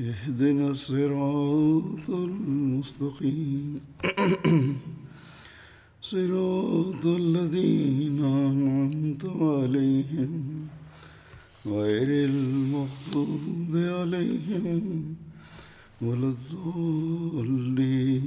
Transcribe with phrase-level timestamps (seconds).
[0.00, 3.80] اهدنا الصراط المستقيم.
[6.02, 10.66] صراط الذين أنعمت عليهم
[11.66, 15.14] غير المغضوب عليهم
[16.02, 18.24] ولا الضالين.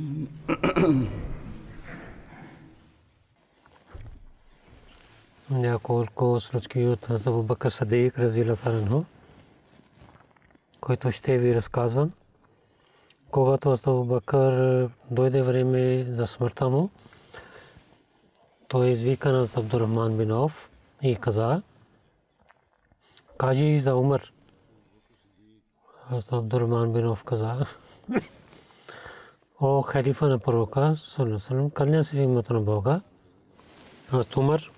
[5.49, 9.18] نعم، يقول كوس رجكيوت أبو بكر صديق رضي الله عنه.
[10.81, 12.11] Който ще ви разказвам.
[13.31, 16.89] Когато Абу Бакър дойде време за смъртта му,
[18.67, 20.69] той извика на Абдурахман бин Ауф
[21.01, 21.61] и каза,
[23.37, 24.31] кажи за Умар.
[26.31, 27.65] Абдурахман бин Ауф каза,
[29.61, 33.01] о халифа на пророка, саллаллаху кълня се в името на Бога,
[34.11, 34.71] аз Умар,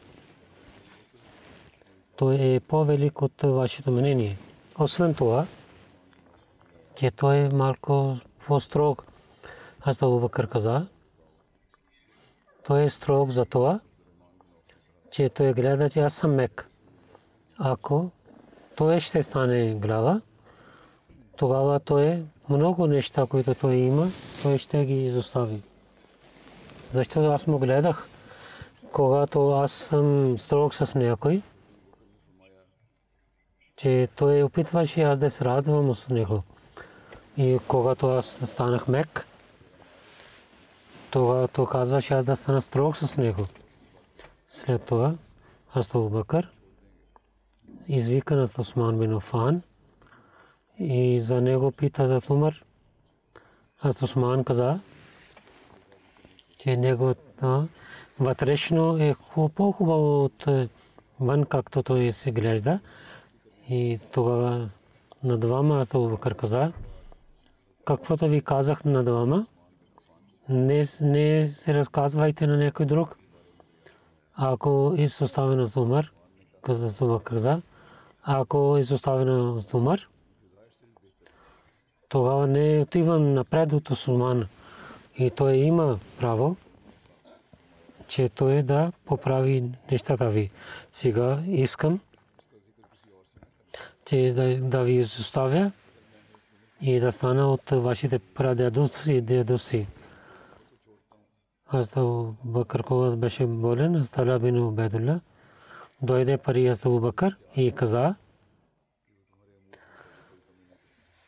[2.15, 4.37] той е по-велик от вашето мнение.
[4.79, 5.45] Освен това,
[6.95, 9.05] че той е малко по-строг.
[9.81, 10.87] Аз Абу Бакър каза,
[12.65, 13.79] той е строг за това,
[15.11, 16.69] че той гледа, че аз съм мек.
[17.57, 18.11] Ако
[18.75, 20.21] той ще стане глава,
[21.37, 24.07] тогава той е много неща, които той има,
[24.43, 25.61] той ще ги изостави.
[26.93, 28.07] Защото аз му гледах,
[28.91, 31.41] когато аз съм строг с някой,
[33.75, 36.43] че той опитваше аз да се радвам с него.
[37.41, 39.27] И когато аз станах мек,
[41.11, 43.45] това то казваше аз да стана строг с него.
[44.49, 45.15] След това
[45.73, 46.51] аз Абу Бакър
[47.87, 49.19] извика на Осман бин
[50.79, 52.63] и за него пита за Умар.
[53.81, 54.79] Аз Осман каза,
[56.57, 57.15] че него
[58.19, 59.15] вътрешно е
[59.55, 60.45] по-хубаво от
[61.19, 62.79] вън, както той се глежда.
[63.69, 64.69] И тогава
[65.23, 66.71] на двама аз Бакър каза,
[67.85, 69.45] каквото ви казах на двама,
[70.49, 73.17] не, не се разказвайте на някой друг.
[74.35, 76.11] Ако изоставено с Умар,
[76.61, 77.61] каза това каза,
[78.23, 80.07] ако изоставено с Умар,
[82.09, 84.47] тогава не отивам напред от Осман.
[85.17, 86.55] И той има право,
[88.07, 90.51] че той да поправи нещата ви.
[90.91, 91.99] Сега искам,
[94.05, 95.71] че да, да ви изоставя
[96.81, 99.87] и да стана от вашите прадедовци и дедовци.
[101.67, 101.95] Аз
[102.43, 105.19] Бакър, когато беше болен, аз Тала бин Убедулла,
[106.01, 108.15] дойде пари аз Бакър и каза,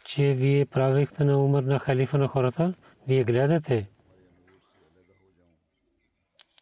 [0.06, 2.74] че вие правихте на умър на халифа на хората,
[3.08, 3.90] вие гледате,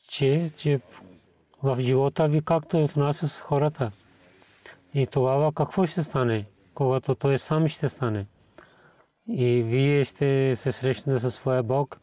[0.09, 0.81] че, че
[1.63, 3.91] в живота ви както е от нас с хората.
[4.93, 8.25] И тогава какво ще стане, когато той сам ще стане?
[9.27, 11.99] И вие ще се срещнете със своя Бог.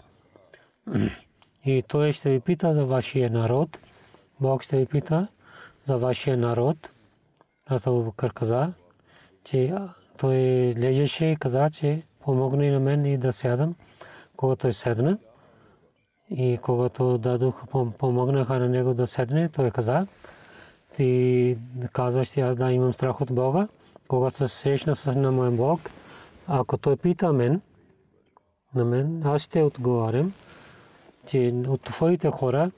[1.64, 3.78] И той ще ви пита за вашия народ.
[4.40, 5.28] Бог ще ви пита
[5.84, 6.90] за вашия народ.
[7.66, 8.72] Аз Абу Бакър каза,
[9.44, 9.74] че
[10.16, 10.36] той
[10.78, 13.74] лежеше и каза, че помогне на мен и да сядам.
[14.36, 15.18] Когато той седна
[16.30, 17.66] и когато дадох,
[17.98, 20.06] помогнаха на него да седне, той каза,
[20.96, 21.58] ти
[21.92, 23.68] казваш, аз да имам страх от Бога.
[24.08, 25.80] Когато се срещна с на моя Бог,
[26.48, 27.60] ако той пита мен,
[28.74, 30.32] на мен, аз ще отговарям,
[31.26, 32.70] че от твоите хора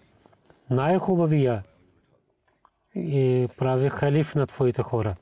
[0.71, 1.63] най-хубавия
[2.95, 5.17] и прави халиф на твоите хора.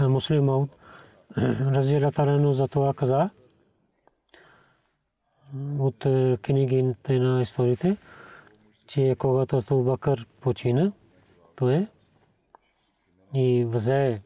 [0.00, 0.70] Муслим Мауд
[1.60, 3.30] разилата за това каза
[5.78, 5.98] от
[6.42, 7.96] книгите на историите,
[8.86, 10.92] че когато Абу Бакър почина,
[11.56, 11.86] той
[13.34, 14.22] и взе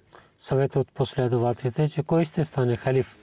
[0.46, 3.16] съвет от последователите, че кой ще стане халиф.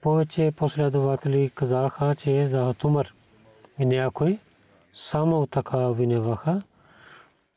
[0.00, 3.14] Повече последователи казаха, че е за Умар.
[3.78, 4.38] И някой
[4.94, 6.62] само така виневаха,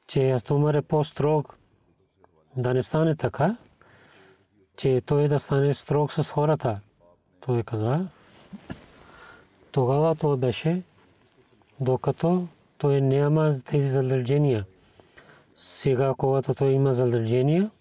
[0.07, 1.57] че Умар е по-строг.
[2.55, 3.57] Да не стане така,
[4.77, 6.79] че той да стане строг с хората.
[7.45, 8.07] Той каза.
[9.71, 10.81] Тогава той беше,
[11.79, 12.47] докато
[12.77, 14.65] той няма тези задължения.
[15.55, 17.71] Сега, когато той има задължения,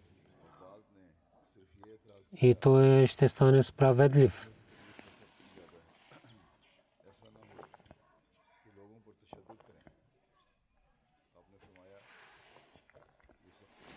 [2.40, 4.50] и той ще стане справедлив.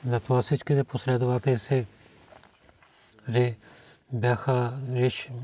[0.06, 1.86] Затова всичките последователи се
[4.12, 4.74] бяха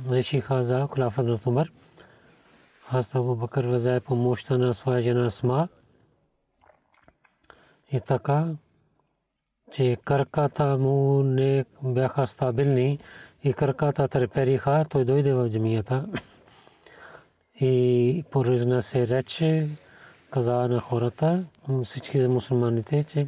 [0.09, 1.71] решиха за Кулафа на Умар.
[2.91, 5.68] Аз Абу Бакър взе помощта на своя жена Асма.
[7.91, 8.48] И така,
[9.71, 13.00] че краката му не бяха стабилни
[13.44, 16.06] и краката търпериха, той дойде в джамията
[17.59, 19.69] и произнесе рече,
[20.31, 21.44] каза на хората,
[21.83, 23.27] всички мусулманите, че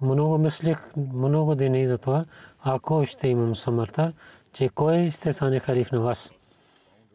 [0.00, 2.24] много мислих, много дни за това,
[2.62, 4.12] ако ще имам смъртта,
[4.52, 6.30] че кой ще стане халиф на вас.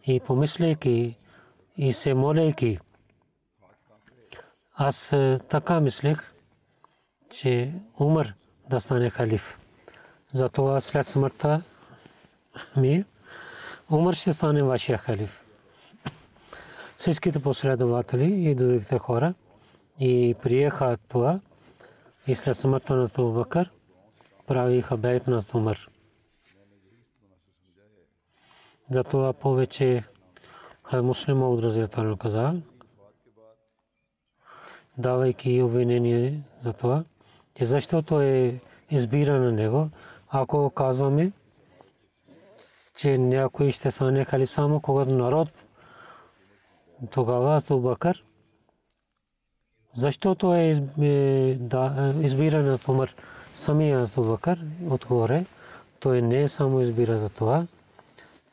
[0.06, 1.16] И помисляйки
[1.78, 2.80] и се молейки,
[4.76, 6.34] аз е, така мислех,
[7.30, 8.34] че умър
[8.70, 9.60] да стане халиф.
[10.34, 11.62] Затова след смъртта
[12.78, 13.06] ми,
[13.90, 15.44] умър ще стане вашия халиф.
[16.98, 19.34] Всичките последователи и другите хора
[20.00, 21.40] и приеха това
[22.28, 23.72] и след смъртта на Тубакър
[24.48, 25.90] правиха бейт на Умър.
[28.90, 30.04] Затова повече
[30.94, 32.54] муслима от разятел каза,
[34.98, 37.04] давайки обвинение за това,
[37.60, 38.60] че защото е
[38.92, 39.90] избира на него,
[40.30, 41.32] ако казваме,
[42.98, 45.50] че някой ще стане хали само когато народ,
[47.12, 48.24] тогава Абу Бакър,
[49.96, 51.58] защото е, е
[52.22, 53.14] избиран от Умар
[53.56, 54.60] самия Абу Бакър
[54.90, 55.46] отгоре,
[56.00, 57.68] той не е само избира за това.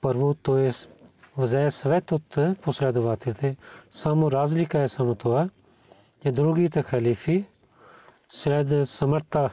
[0.01, 0.71] Първо той е
[1.37, 3.57] взе свет от последователите.
[3.91, 5.49] Само разлика е само това,
[6.23, 7.45] че другите халифи
[8.31, 9.51] след смъртта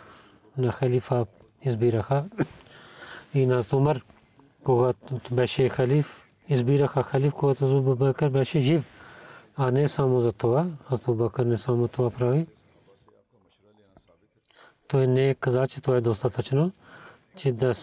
[0.58, 1.26] на халифа
[1.62, 2.26] избираха
[3.34, 4.02] и на Умар,
[4.64, 8.84] когато беше халиф, избираха халиф, когато Абу Бакър беше жив,
[9.58, 10.68] а не само за това.
[10.90, 12.46] Абу Бакър не само това прави.
[14.88, 16.72] Той не каза, че това е достатъчно,
[17.36, 17.74] че да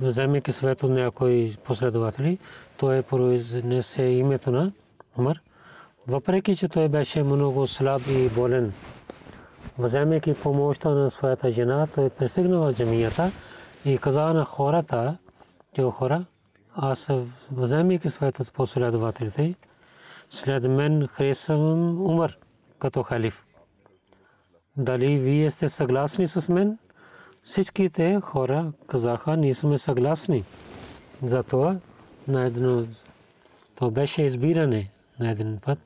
[0.00, 2.38] вземе свето някои последователи,
[2.76, 4.72] той произнесе името на
[5.18, 5.40] Умар.
[6.06, 8.72] Въпреки, че той беше много слаб и болен,
[9.78, 13.30] вземайки помощта на своята жена, той пристигна в джамията
[13.84, 15.16] и каза на хората,
[15.74, 16.24] че хора,
[16.74, 17.10] аз
[17.52, 19.54] вземайки своята последователите,
[20.30, 22.36] след мен харесвам Умар
[22.78, 23.44] като халиф.
[24.76, 26.78] Дали вие сте съгласни с мен?
[27.42, 30.44] Всичките хора казаха, ние сме съгласни.
[31.22, 31.76] Затова
[32.28, 32.86] на едно,
[33.74, 34.90] то беше избиране
[35.20, 35.78] на един път.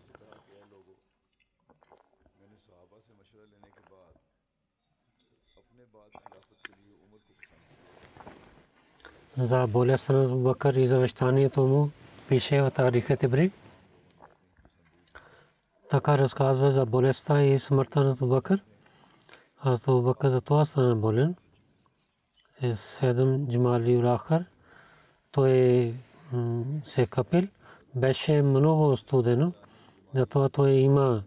[9.39, 11.91] За болестта на Бакър и завещанието му
[12.29, 13.51] пише в Тарихът Ибри.
[15.91, 18.63] Така разказва за болестта и смъртта на Бакър.
[19.61, 21.37] Аз Бакър за това стана болен.
[22.75, 24.45] Седем джимали урахър.
[25.33, 25.95] Той
[26.85, 27.49] се капил.
[27.95, 29.53] Беше много студено.
[30.15, 31.23] Затова той има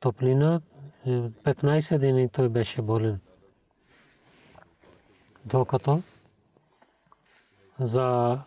[0.00, 0.60] топлина.
[1.06, 3.20] 15 дни той беше болен.
[5.44, 6.02] Докато
[7.80, 8.38] за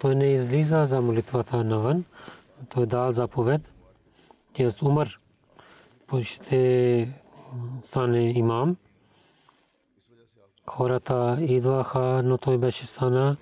[0.00, 2.04] той не излиза за молитвата навън.
[2.68, 3.72] Той дал заповед,
[4.54, 5.18] че Умар
[6.22, 7.14] ще
[7.84, 8.76] стане имам.
[10.66, 13.36] Хората идваха, но той беше стана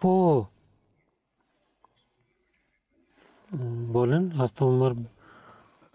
[0.00, 0.46] по
[3.52, 4.34] болен.
[4.38, 4.94] Аз то Умар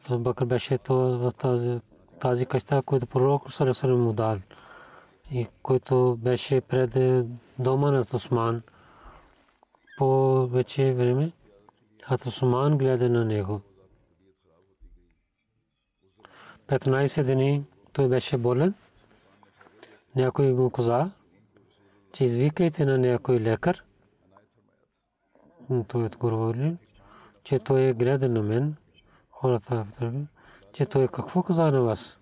[0.10, 1.80] Бакър беше в тази,
[2.20, 4.38] тази къща, която пророк Сарасарам му дал
[5.32, 6.98] и който беше пред
[7.60, 8.62] дома на Осман
[9.98, 11.32] повече време
[12.04, 13.62] Хатусуман гледа на него.
[16.68, 18.74] 15 дни той беше болен.
[20.16, 21.12] Някой му каза,
[22.14, 23.84] че извикайте на някой лекар.
[25.88, 26.78] Той отговори,
[27.44, 28.76] че той е гледа на мен.
[29.30, 29.86] Хората,
[30.74, 32.20] че той какво каза на вас?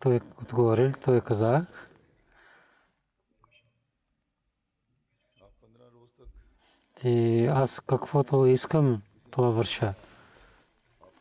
[0.00, 1.66] Той отговорил, той каза,
[7.00, 9.94] че аз каквото искам, това върша.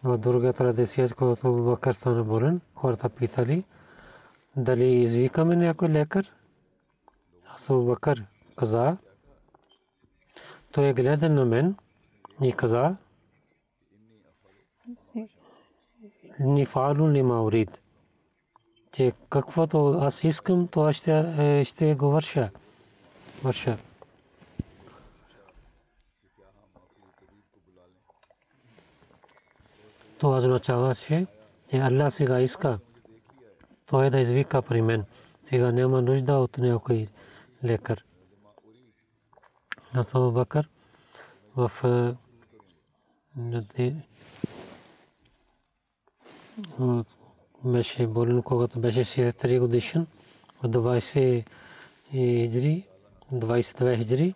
[0.04, 3.64] В друга традиция, когато Бакър стана болен, хората питали
[4.56, 6.32] дали извикаме някой лекар.
[7.48, 8.98] Аз Бакър каза,
[10.72, 11.76] той гледа на мен
[12.44, 12.96] и каза,
[16.40, 17.82] ни фалу ни маурид.
[18.92, 22.50] Че каквото аз искам, това ще, ще го върша.
[23.44, 23.78] Върша.
[30.26, 31.28] Това означаваше,
[31.70, 32.80] че Аллах сега иска
[33.86, 35.06] той да извика при мен.
[35.44, 37.08] Сега няма нужда от някой
[37.66, 38.04] лекар.
[39.94, 40.70] Абу Бакър
[41.56, 41.72] в
[47.64, 50.08] беше болен, когато беше 63 годишен,
[50.64, 51.46] от 20
[52.12, 52.88] хиджри,
[53.34, 54.36] 22 хиджри.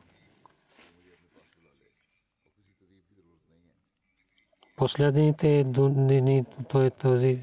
[4.80, 7.40] Последните дни той този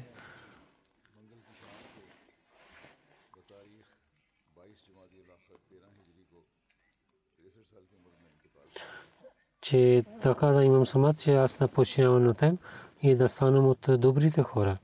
[9.61, 12.57] че така да имам самат, че аз да починявам на тем
[13.01, 14.77] и да станам от добрите хора.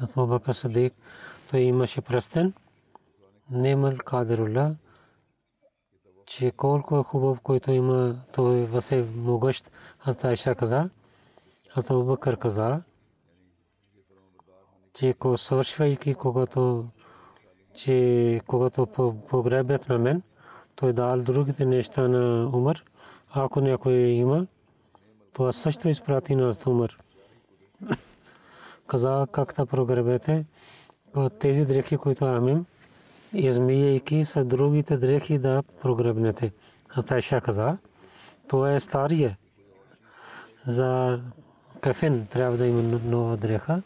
[0.00, 0.94] Зато Бакър Садик,
[1.50, 2.52] той имаше пръстен,
[3.50, 4.74] Немал Кадирула,
[6.30, 9.70] че колко е хубав, който има, той въсе могъщ,
[10.00, 10.90] аз Айша каза,
[11.74, 12.82] аз Бакър каза,
[14.94, 16.86] че ко свършвайки, когато
[17.74, 18.86] че когато
[19.30, 20.22] погребят на мен,
[20.74, 22.84] той дал другите неща на Умар,
[23.30, 24.46] ако някой има,
[25.32, 26.98] това също изпрати на Умар.
[28.86, 30.44] Каза как да прогребете
[31.38, 32.66] тези дрехи, които амим,
[33.32, 36.52] измияйки с другите дрехи да прогребнете.
[36.88, 37.78] Атайша каза,
[38.48, 39.36] това е старие.
[40.66, 41.20] За
[41.80, 43.82] кафен трябва да има нова дреха.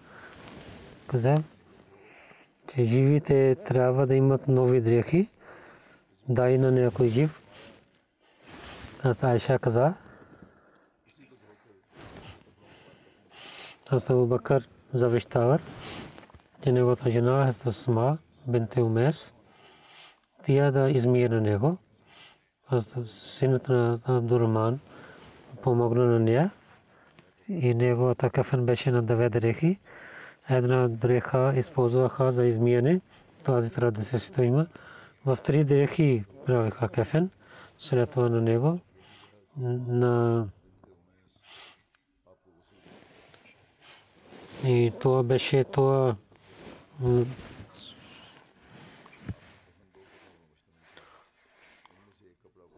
[1.07, 1.35] Каза,
[2.75, 5.29] че живите трябва да имат нови дрехи.
[6.29, 7.41] Дай на някой жив.
[9.23, 9.95] Айша каза,
[13.91, 15.63] Абу Бакър завещавар,
[16.63, 19.33] че неговата жена е Сма бинте Умес,
[20.45, 21.77] тя да измие на него.
[23.07, 24.81] Синът на Абдурман
[25.63, 26.51] помогна на нея
[27.49, 29.79] и неговата кафен беше на две дрехи.
[30.51, 33.01] Една дреха използваха за измияне,
[33.43, 34.67] тази традиция си има.
[35.27, 37.31] В три дрехи правиха кафен,
[37.79, 38.79] след това на него
[39.89, 40.47] на
[44.67, 46.17] и това беше това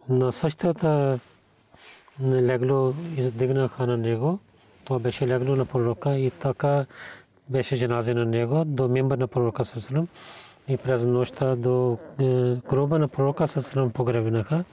[0.08, 1.18] на същата
[2.22, 4.38] легло издигнаха на него.
[4.84, 6.86] Това беше легло на пророка и така
[7.48, 10.08] беше джаназе на него до мембър на пророка Сасалам
[10.68, 11.98] и през нощта до
[12.68, 14.64] гроба на пророка Сасалам погребнаха.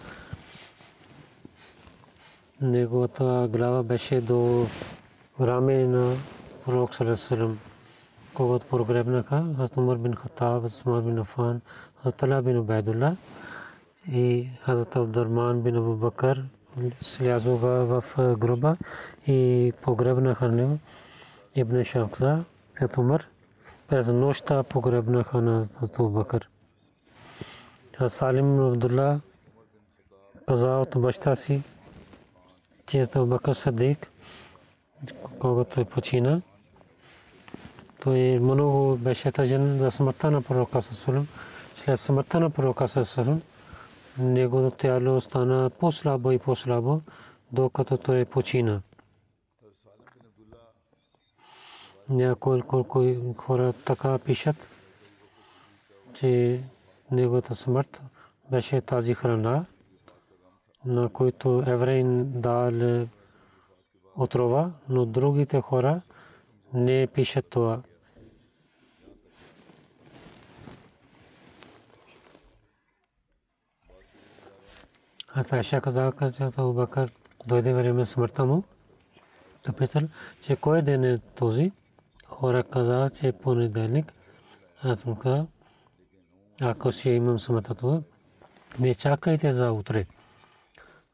[2.62, 4.68] Неговата глава беше до
[5.42, 6.16] раме на
[6.66, 7.60] пророк Салесалам,
[8.34, 11.62] когато прогребнаха Хазрат Умар бин Хаттаб, Хазрат Умар бин Афан,
[11.98, 13.16] Хазрат Тала бин Убайдулла
[14.12, 16.44] и Хазрат Абдурман бин Абу Бакър
[17.02, 18.04] слязоха в
[18.38, 18.78] гроба
[19.28, 20.78] и погребнаха него
[21.56, 22.44] Ибн Шахза,
[22.74, 23.28] Хазрат Умар
[23.88, 26.50] през нощта погребнаха на Абу Бакър.
[28.08, 29.20] Салим Абдулла
[30.48, 31.62] каза от баща си,
[32.86, 34.08] че Бакър Садик,
[35.40, 36.42] когато е почина,
[38.02, 41.28] той много беше тъжен за смъртта на пророка Сасалам.
[41.76, 43.42] След смъртта на пророка Сасалам,
[44.20, 47.02] неговото тяло стана по-слабо и по-слабо,
[47.52, 48.82] докато той почина.
[52.10, 54.70] Някой колко хора така пишат,
[56.14, 56.62] че
[57.12, 58.02] неговата смърт
[58.52, 59.66] беше тази храна,
[60.86, 63.08] на които евреин дал
[64.16, 66.02] отрова, но другите хора
[66.74, 67.82] не пишат това.
[75.36, 77.12] Аз Айша каза, че Абу Бакър
[77.48, 78.64] дойде време смъртта му.
[79.66, 80.02] Да питал,
[80.42, 81.72] че кой ден е този?
[82.28, 84.14] Хора каза, че е понеделник.
[84.84, 85.46] Аз му каза,
[86.62, 88.02] ако си имам смъртта това,
[88.80, 90.06] не чакайте за утре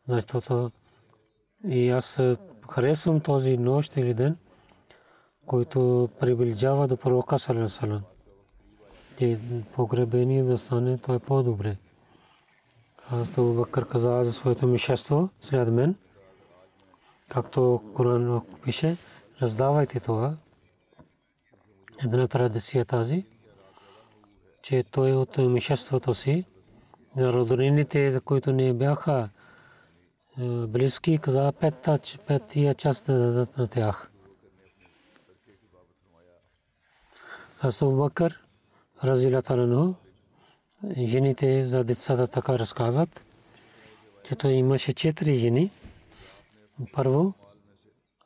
[0.09, 0.71] защото
[1.67, 2.19] и аз
[2.71, 4.37] харесвам този нощ или ден,
[5.45, 8.01] който приближава до пророка Салесалам.
[9.17, 9.39] Те
[9.75, 11.77] погребение да стане, то е по-добре.
[13.11, 15.95] Аз Абу Бакър каза за своето мишество след мен,
[17.29, 18.97] както Коран пише,
[19.41, 20.33] раздавайте това.
[22.03, 23.25] Една традиция тази,
[24.61, 26.45] че той от мишеството си,
[27.15, 29.29] на роднините, за които не бяха
[30.67, 31.53] близки, каза
[32.27, 34.11] петия част да дадат на тях.
[37.61, 38.43] Аз Абу Бакър,
[39.03, 39.57] разилата
[40.97, 43.23] жените за децата така разказват,
[44.23, 45.71] че той имаше четири жени.
[46.93, 47.33] Първо,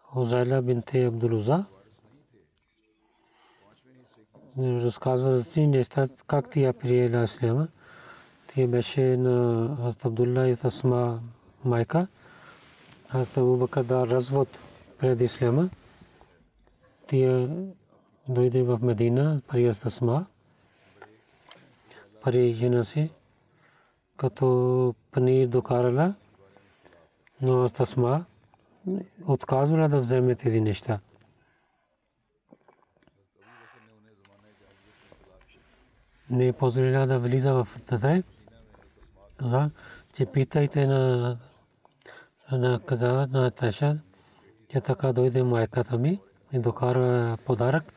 [0.02, 1.66] Хузайла бинте Абдулуза.
[4.58, 7.68] Разказва за тези неща, как тя приела исляма.
[8.48, 11.20] Тя беше на Хазрат Абдулла и Тасма
[11.66, 12.08] майка.
[13.08, 14.48] Хазрат Абу Бакър да развод
[15.00, 15.70] пред исляма.
[17.08, 17.48] Тя
[18.28, 20.26] дойде в Медина при Тасма
[22.24, 23.10] пари жена си,
[24.18, 26.14] като панир докарала,
[27.42, 28.26] но Тасма
[29.28, 31.00] отказвала да вземе тези неща.
[36.30, 38.24] Не позволила да влиза в тата.
[39.38, 39.72] Каза,
[40.14, 41.38] че питайте на
[42.52, 43.98] на каза на Таша,
[44.72, 46.20] че така дойде майката ми
[46.54, 47.94] и докара подарък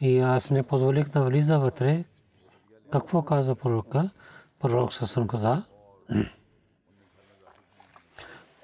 [0.00, 2.04] и аз не позволих да влиза вътре,
[2.98, 4.10] какво каза пророка?
[4.58, 5.62] Пророк Сасан каза,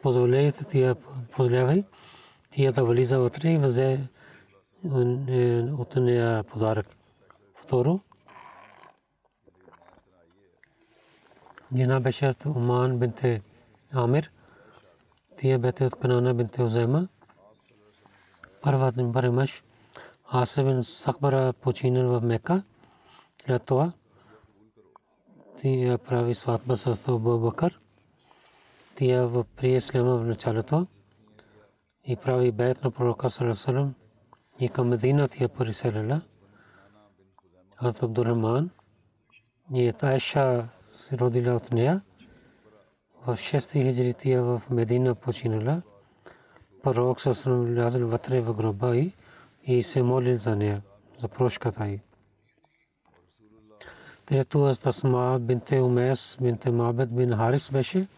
[0.02, 0.94] позволяйте тия,
[1.36, 1.84] позволявай
[2.50, 6.86] тия да влиза вътре и взе е, от нея подарък.
[7.54, 8.00] Второ,
[11.76, 13.42] Жена беше от Уман бинте
[13.92, 14.30] Амир.
[15.36, 17.08] Тия бете от Канана бинте Узема.
[18.62, 19.62] Първият първи мъж
[20.34, 22.62] Асабин Сахбара починал в Мека.
[23.44, 23.92] След това
[25.60, 27.80] тия прави сватба с Абу Бакър.
[28.94, 30.86] Тия в при Ислама в началото
[32.04, 33.94] и прави бейт на пророка Салесалам
[34.60, 36.20] и към Медина тия преселила.
[37.76, 38.70] Хазрат Абдурахман
[39.74, 42.00] и Тайша се родила от нея.
[43.26, 45.82] В 6 хиджри тия в Медина починала.
[46.82, 48.96] Пророк Салесалам влязъл вътре в гроба
[49.64, 50.82] и се молил за нея,
[51.20, 52.00] за прошката й.
[54.28, 58.08] Трето аз Тасма бинте Умес бинте Мабед бин Харис беше.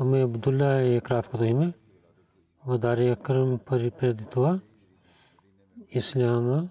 [0.00, 1.72] Ами Абдулла е краткото име.
[2.66, 4.60] Вадари Акрам пари преди това.
[5.90, 6.68] Исляма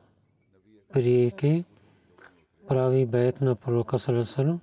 [0.94, 1.64] приеки
[2.68, 4.60] прави бейт на пророка Салесалам.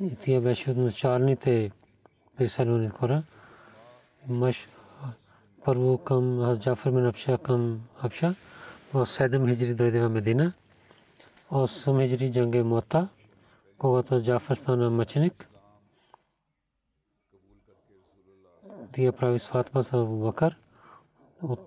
[0.00, 1.70] И тя беше от началните
[2.36, 3.22] присъединени хора.
[4.28, 4.68] Мъж
[5.64, 8.34] първо към Джафар бин Абша към Абша.
[8.92, 10.52] В 7 хиджри дойде в Медина.
[11.50, 13.08] 8 хиджри джанге Мота,
[13.78, 15.48] когато Джафар стана мъченик.
[18.92, 20.56] Тия прави сватба с Абу Бакър.
[21.42, 21.60] От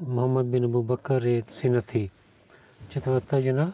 [0.00, 2.10] Мухаммад бин Абу Бакър е синът ти.
[2.88, 3.72] Четвърта жена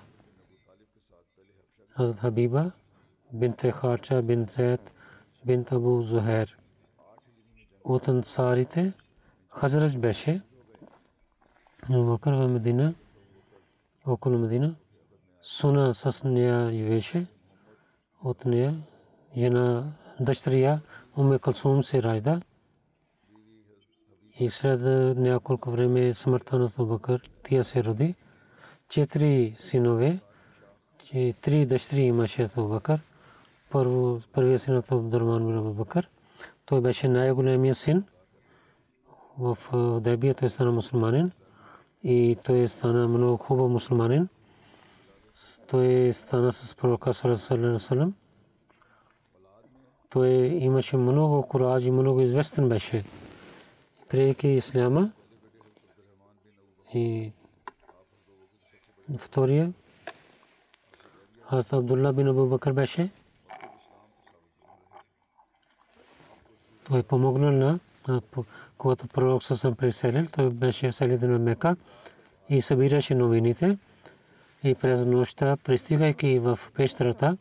[1.88, 2.70] Хазрат Хабиба
[3.32, 4.90] бинт Харча бин Зейд
[5.46, 6.58] бинт Абу Зухер.
[7.84, 8.92] От ансарите
[9.48, 10.42] Хазрат беше
[11.82, 12.94] Абу Бакър в Медина,
[14.06, 14.74] около Медина
[15.44, 17.26] суна с нея живеше
[18.24, 18.82] от нея
[19.36, 20.80] жена дъщеря
[21.16, 22.40] Уме Калсум се ражда
[24.40, 24.80] и след
[25.18, 28.14] няколко време смъртта на Абубакър тя се роди
[28.88, 30.20] четири синове
[31.40, 33.00] три дъщери имаше Абубакър
[33.70, 36.08] първо първият син от Абдурман бин Абубакър
[36.64, 38.04] той беше най-големият син
[39.38, 39.58] в
[40.00, 41.30] Дебия той стана мусулманин
[42.04, 44.28] и той стана много хубав мусулманин
[45.68, 47.14] той стана с пророка
[47.78, 48.14] Салам.
[50.10, 53.04] Той имаше много кураж и много известен беше.
[54.08, 55.10] Приеки исляма
[56.94, 57.32] и
[59.18, 59.72] втория
[61.48, 63.10] Хазрат Абдулла бин Абу Бакър беше.
[66.84, 67.78] Той помогнал на
[68.78, 71.76] когато пророк съм преселил, той беше в Мека
[72.48, 73.78] и събираше новините
[74.64, 77.36] и през нощта, пристигайки в пещерата,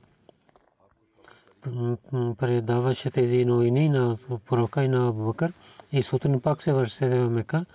[2.37, 5.53] предаваше тези новини на пророка и на Абубакър
[5.91, 7.65] и сутрин пак се върши в Мека.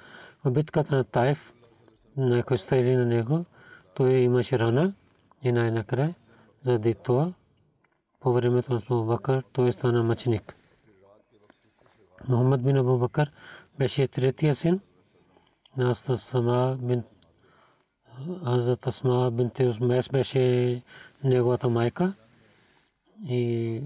[0.44, 1.52] В битката на Таев,
[2.16, 3.44] на коста или на него,
[3.94, 4.92] той имаше рана
[5.42, 6.14] и най-накрая,
[6.62, 7.32] заради това,
[8.20, 10.54] по времето на Абубакър, той стана мъченик.
[12.28, 13.32] Мухаммад бин Абубакър
[13.78, 14.80] беше третия син
[15.76, 17.02] на Сама бин
[18.26, 20.82] Хазрат Асма бинте Усмес беше
[21.24, 22.14] неговата майка
[23.28, 23.82] и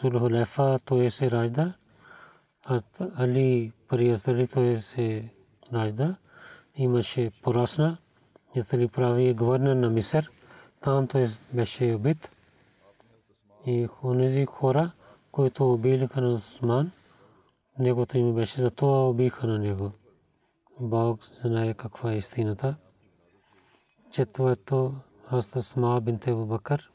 [0.00, 1.72] Зулхулефа той се ражда.
[3.18, 5.30] Али при Азали той се
[5.72, 6.16] ражда.
[6.76, 7.96] Имаше порасна.
[8.56, 10.30] Ятали прави гвърнер на Мисър.
[10.80, 12.30] Там той беше убит.
[13.66, 14.90] И онези хора,
[15.32, 16.90] които убиха на Осман,
[17.78, 19.92] негото име беше, за това убиха на него.
[20.80, 22.76] Бог знае каква е истината.
[24.14, 24.94] Четвърто,
[25.30, 26.90] Хаста Сма бинте Бакър.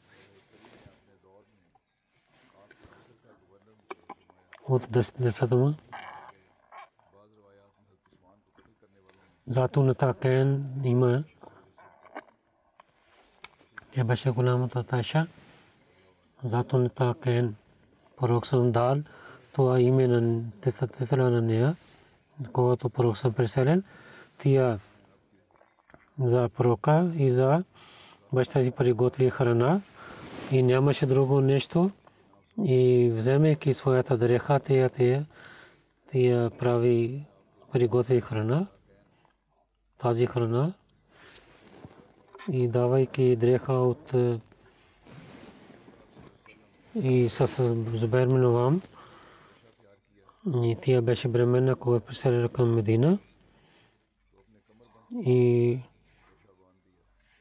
[4.68, 5.74] от десетому.
[9.46, 11.24] Зато на такен има.
[13.92, 15.26] Тя беше голямата Тайша.
[16.44, 17.54] Зато на такен
[18.16, 18.96] пророк съм дал
[19.52, 21.76] това име на титла на нея,
[22.52, 23.84] когато пророк съм преселен.
[24.38, 24.80] Тия
[26.20, 27.64] за пророка и за
[28.32, 29.80] баща си приготви храна.
[30.52, 31.90] И нямаше друго нещо.
[32.64, 35.26] И вземайки своята дреха, тия, тия,
[36.10, 37.24] тия прави,
[37.72, 38.66] приготви храна,
[39.98, 40.72] тази храна.
[42.52, 44.14] И давайки дреха от
[46.94, 47.46] и с
[47.94, 48.82] Зубер Миновам,
[50.46, 53.18] и тя беше бременна, когато преселила към Медина.
[55.26, 55.78] И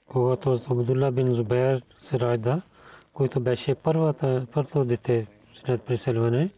[0.10, 2.62] когато Абдулла бин Зубер се ражда,
[3.14, 6.50] който беше първата, първото дете след преселване.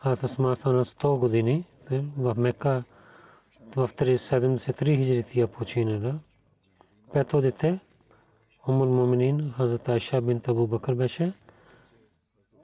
[0.00, 1.64] Аз сма стана 100 години
[2.18, 2.84] в Мека
[3.76, 6.18] в 73 хиджри тия починала.
[7.12, 7.78] Пето дете,
[8.68, 11.32] Умул Муминин, Хазрат Айша бин Табу Бакър беше.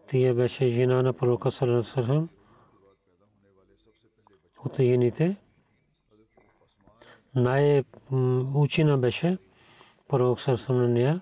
[0.06, 2.28] Тия беше жена на пророка Салам
[4.64, 5.36] от жените.
[7.36, 9.38] Най-учена беше
[10.08, 10.38] пророк
[10.70, 11.20] нея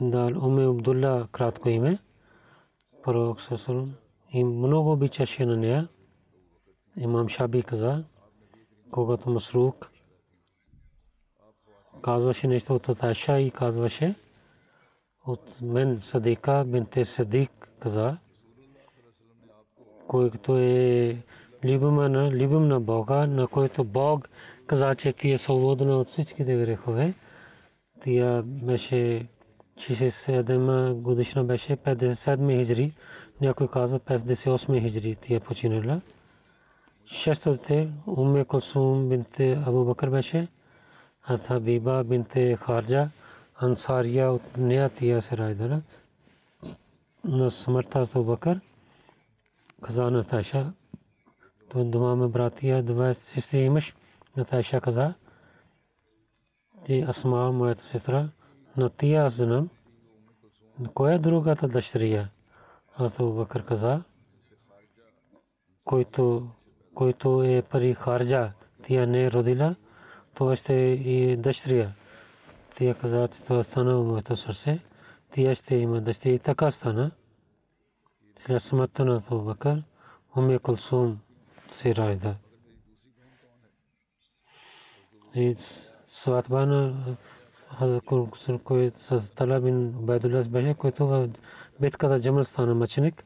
[0.00, 1.98] дал Уме Абдулла кратко име.
[3.02, 3.94] Пророк Сасалам
[4.32, 5.88] и много обичаше на нея.
[6.96, 8.04] Имам Шаби каза,
[8.90, 9.90] когато Масрук
[12.02, 14.14] казваше нещо от Айша и казваше
[15.26, 18.18] от мен Садика бинте Садик каза,
[20.06, 21.22] който е
[21.66, 24.28] любима на, любим на Бога, на който Бог
[24.66, 27.14] каза, че ти е свободна от всичките грехове.
[28.00, 29.26] Тя беше
[29.76, 32.92] 67 годишна беше 57 хиджри.
[33.40, 36.00] Някой казва 58 хиджри тя починала.
[37.06, 40.48] Шесто дете Умме Кулсум бинте Абу Бакър беше.
[41.22, 43.08] Аз Хабиба бинте Харджа
[43.60, 45.82] Ансария от нея тия се райдала.
[47.24, 48.60] На смъртта Абу Бакър
[49.82, 50.24] каза на
[51.68, 51.72] Таша.
[51.72, 53.94] То дома ме братия, два сестри имаш.
[54.36, 55.14] На Таша каза.
[56.84, 58.28] Ти Асма, моята сестра,
[58.76, 59.68] на тия аз знам.
[60.94, 62.28] Коя е другата дъщеря?
[62.98, 64.02] Аз Бакър каза,
[65.84, 66.48] който,
[66.94, 68.52] който е пари харджа,
[68.82, 69.76] тя не е родила,
[70.34, 71.92] това ще е и дъщеря.
[72.76, 74.80] Тя каза, че това стана в моето сърце.
[75.30, 77.10] Тя ще има дъщеря и така стана.
[78.38, 79.82] След смъртта на Бакър,
[80.36, 81.18] Уме Кулсум
[81.76, 82.36] се ражда.
[85.34, 85.54] И
[86.06, 87.16] сватба на
[88.98, 91.28] с Тала бин Убайдулlah беше, който в
[91.80, 93.24] битката Джамал стана мъченик.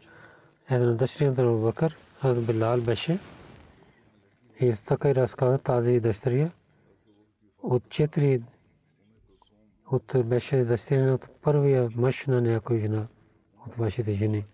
[0.70, 3.18] Една дъщеря на Бакър, Хазрат Билал беше.
[4.60, 6.50] И така и разказа тази дъщеря.
[7.62, 8.42] От четири
[9.90, 13.06] от беше дъщеря от първия мъж на някой жена
[13.66, 14.44] от вашите жени.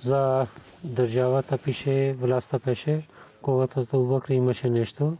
[0.00, 0.46] За
[0.86, 3.06] държавата пише, властта пише,
[3.42, 5.16] когато Бакър имаше нещо,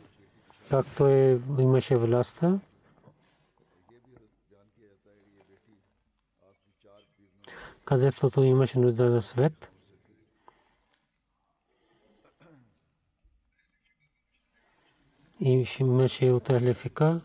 [0.71, 2.59] както е, имаше властта.
[7.87, 9.73] където имаше нужда за свет.
[15.41, 17.21] И имаше от Ахлефика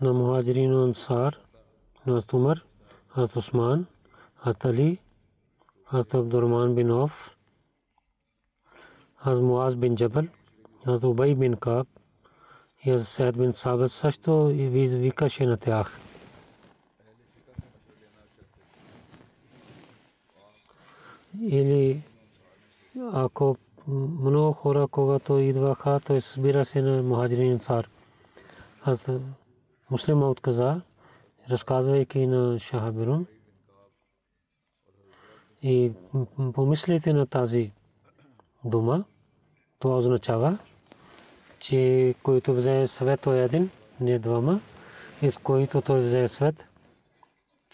[0.00, 1.38] на Мухаджирин Ансар,
[2.06, 2.64] на Умар,
[3.08, 3.86] Хазрат Усман,
[4.64, 4.98] Али,
[5.90, 7.30] Хазрат Абдуррахман бин Ауф,
[9.16, 10.24] Хазрат Муаз бин Джабал,
[10.84, 11.88] Хазрат Убай бин Каб
[12.84, 16.00] и Хазрат Сайд бин Сабит също викаше на тях.
[21.40, 22.02] Или
[23.12, 23.56] ако
[23.88, 27.88] много хора, когато идваха, той събира се на Мухаджирин цар.
[28.82, 29.08] Аз
[29.90, 30.80] муслима отказа,
[31.50, 33.26] разказвайки на Шахабирун.
[35.62, 35.92] И
[36.54, 37.72] помислите на тази
[38.64, 39.04] дума,
[39.78, 40.58] това означава,
[41.58, 44.60] че който взе съвет е един, не двама,
[45.22, 46.66] и от които той взе свет,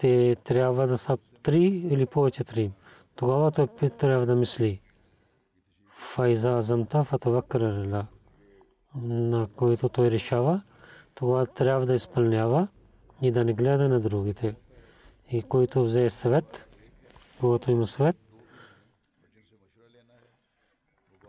[0.01, 2.71] те трябва да са три или повече три.
[3.17, 4.81] Тогава той трябва да мисли.
[5.91, 8.07] Файза замта фатаваккара
[9.03, 10.63] на който той решава,
[11.15, 12.69] тогава трябва да изпълнява
[13.23, 14.55] и да не гледа на другите.
[15.31, 16.67] И който взе съвет,
[17.45, 18.17] когато има съвет,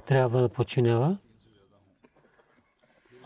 [0.06, 1.18] трябва да починява,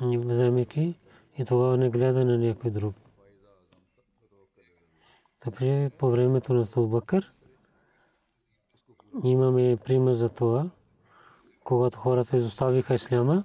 [0.01, 0.99] вземайки
[1.37, 2.95] и тогава не гледа на някой друг.
[5.39, 7.31] Така по времето на Столбакър
[9.23, 10.69] имаме пример за това,
[11.63, 13.43] когато хората изоставиха исляма,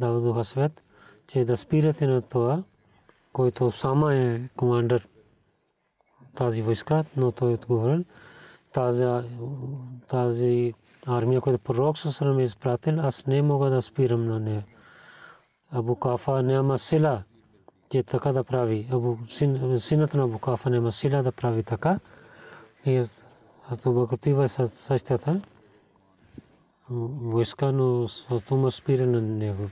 [0.00, 0.82] дадоха свет,
[1.26, 2.64] че да спирате на това,
[3.32, 5.08] който сама е командър
[6.34, 8.04] тази войска, но той отговорил, тази,
[10.08, 10.74] тази
[11.06, 14.64] армия, която пророк Сасрам е изпратил, аз не мога да спирам на нея.
[15.72, 17.22] Абу Кафа няма сила,
[17.90, 18.88] че така да прави.
[18.92, 22.00] Абу, син, синът на Абу Кафа няма сила да прави така.
[22.86, 23.26] И аз
[23.86, 25.40] Бакотива е същата
[26.90, 29.70] войска, но с дума спира на него.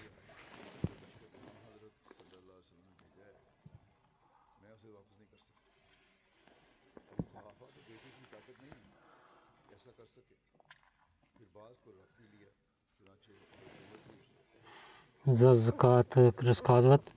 [15.27, 17.13] За закат разказват.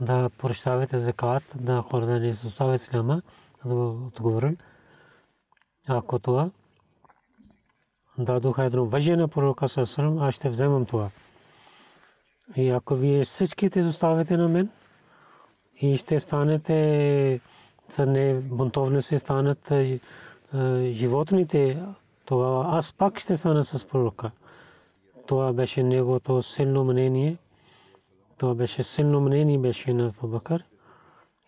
[0.00, 3.22] Да прощавате закат, да хората не оставят исляма,
[3.64, 4.56] да отговорен.
[5.88, 6.50] Ако това
[8.18, 11.10] дадоха едно въжие на пророка Сасрам, аз ще вземам това.
[12.56, 14.70] И ако вие всичките оставите на мен
[15.76, 17.40] и ще станете
[17.88, 19.72] за не бунтовни се станат
[20.92, 21.82] животните,
[22.32, 24.30] тогава аз пак ще стана с пророка.
[25.26, 27.38] Това беше неговото силно мнение.
[28.38, 30.64] Това беше силно мнение беше на Бакър.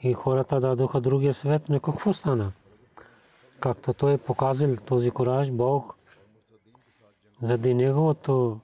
[0.03, 2.53] И хората дадоха другия свет, на какво стана?
[3.61, 5.97] Както той е показал този кораж, Бог
[7.43, 8.61] заради неговото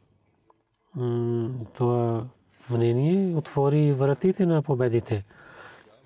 [1.75, 2.25] това
[2.71, 5.25] мнение отвори вратите на победите.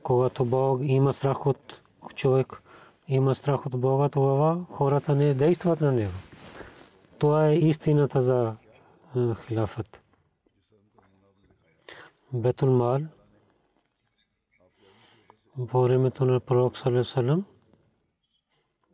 [0.03, 1.83] Когато Бог има страх от
[2.15, 2.63] човек,
[3.09, 6.13] има страх от Бога, тогава хората не действат на него.
[7.19, 8.57] Това е истината за
[9.47, 10.03] хилафът.
[12.33, 13.01] Бетул Мал
[15.69, 17.45] по времето на пророк Салем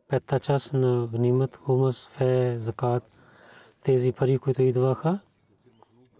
[0.08, 3.02] петта част на гнимат, хумас, фе, закат,
[3.82, 5.20] тези пари, които идваха,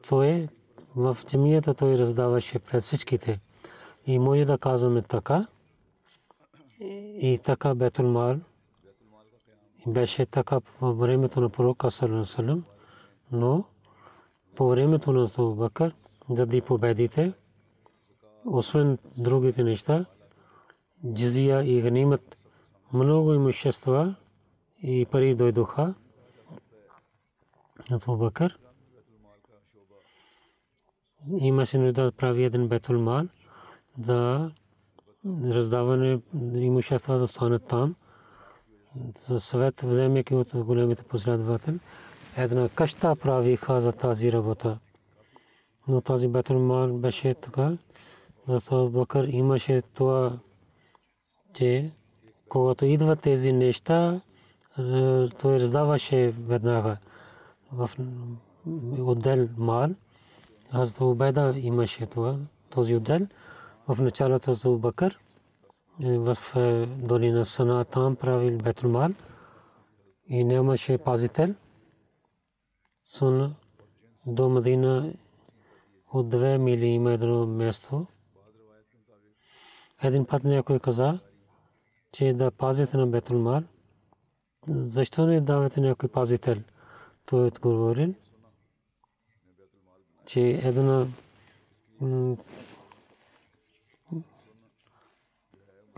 [0.08, 0.48] той
[0.96, 3.40] в джамията той раздаваше пред всичките.
[4.06, 5.46] И може да казваме така,
[7.22, 8.36] и така Бетул Мал
[9.86, 12.64] беше така по времето на пророка Салам,
[13.32, 13.64] но
[14.56, 15.94] по времето на Абу Бакър,
[16.30, 17.32] заради победите,
[18.44, 20.04] освен другите неща,
[21.12, 22.36] джизия и ганимат,
[22.92, 24.14] много имущества
[24.82, 25.94] и пари дойдоха
[28.06, 28.58] от Бакър.
[31.38, 33.28] Имаше нужда да прави един Бетул Мал
[33.98, 34.50] за
[35.26, 36.20] раздаване
[36.54, 37.94] имущества да станат там.
[39.18, 41.78] За съвет вземайки от големите последователи.
[42.36, 44.78] Една къща правиха за тази работа.
[45.88, 47.76] Но тази Бетълмал беше така.
[48.48, 50.38] Зато Бакър имаше това,
[51.54, 51.90] че
[52.48, 54.20] когато идват тези неща,
[55.40, 56.96] той раздаваше веднага
[57.72, 57.90] в
[58.98, 59.90] отдел мал.
[60.72, 62.36] Аз Убеда имаше това,
[62.70, 63.26] този отдел
[63.94, 65.18] в началото за Бакър,
[66.00, 66.36] в
[66.86, 69.10] долина Сана, там правил Бетлмал
[70.26, 71.54] и нямаше пазител.
[73.04, 73.54] Сун
[74.26, 75.12] до Мадина
[76.12, 78.06] от две мили има едно място.
[80.02, 81.18] Един път някой каза,
[82.12, 83.62] че да пазите на Бетлмал.
[84.68, 86.56] Защо не давате някой пазител?
[87.26, 88.14] Той отговорил,
[90.26, 91.06] че една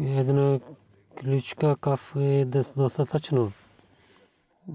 [0.03, 0.61] една
[1.21, 2.45] ключка каф е
[2.77, 3.53] достатъчно.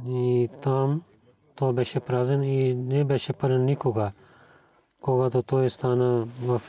[0.07, 1.01] И там
[1.55, 4.11] то беше празен и не беше пълен никога.
[5.01, 6.61] Когато той стана в,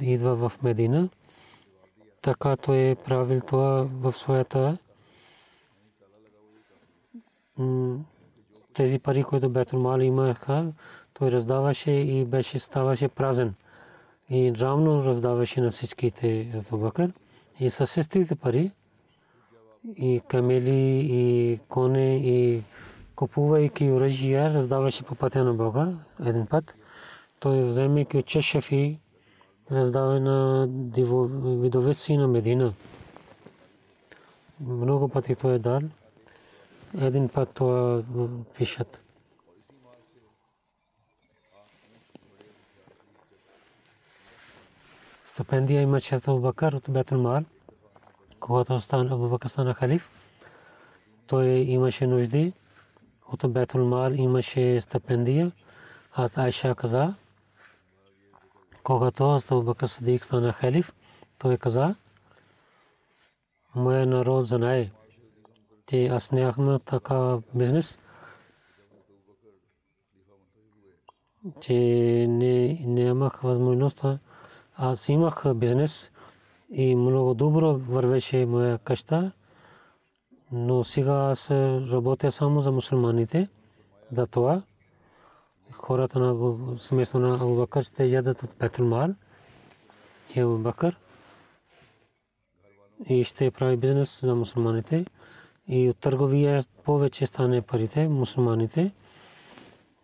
[0.00, 1.08] идва в Медина,
[2.22, 4.78] така той е правил това в своята
[8.74, 10.72] тези пари, които Бетулмал имаха,
[11.14, 13.54] той раздаваше и беше ставаше празен.
[14.30, 17.12] И равно раздаваше на всичките Азубакър
[17.60, 18.70] и със същите пари
[19.96, 22.62] и камели и коне и
[23.14, 25.92] купувайки оръжия раздаваше по пътя на Бога
[26.24, 26.74] един път.
[27.40, 28.98] той вземайки чешефи
[29.72, 30.68] раздава на
[31.62, 32.72] видовици на Медина.
[34.60, 35.80] Много пъти той е дал.
[37.00, 38.02] Един път това
[38.58, 39.00] пишат.
[45.40, 47.44] Стипендия имаше Абу Бакър от Бетул Мал.
[48.40, 50.10] Когато стана Абу Бакър стана халиф,
[51.26, 52.52] той имаше нужди.
[53.32, 55.52] От Бетул Мал имаше стипендия.
[56.12, 57.14] А Айша каза,
[58.82, 60.92] когато Абу Бакър Садик стана халиф,
[61.38, 61.94] той каза,
[63.74, 64.90] моя народ знае,
[65.86, 67.98] че аз нямах така бизнес,
[71.60, 72.26] че
[72.86, 74.18] нямах възможността.
[74.82, 76.10] Аз имах бизнес
[76.70, 79.32] и много добро вървеше моя къща,
[80.52, 81.50] но сега аз
[81.90, 83.48] работя само за мусулманите.
[84.12, 84.62] За това.
[85.72, 89.14] Хората на сместо на Абу Бакър ще ядат от Петрумал
[90.34, 90.96] и Абу Бакър.
[93.08, 95.04] И ще прави бизнес за мусулманите.
[95.68, 98.92] И от търговия повече стане парите мусулманите.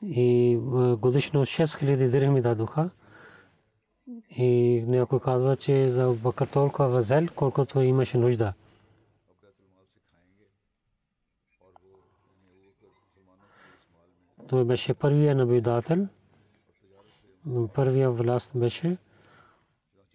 [0.03, 0.57] И
[1.01, 2.91] годишно 6000 дирхами дадоха
[4.31, 8.53] и някой казва, че за Бакър толкова възел, колкото имаше нужда.
[14.49, 16.07] Той беше първия наблюдател,
[17.75, 18.97] първия власт беше,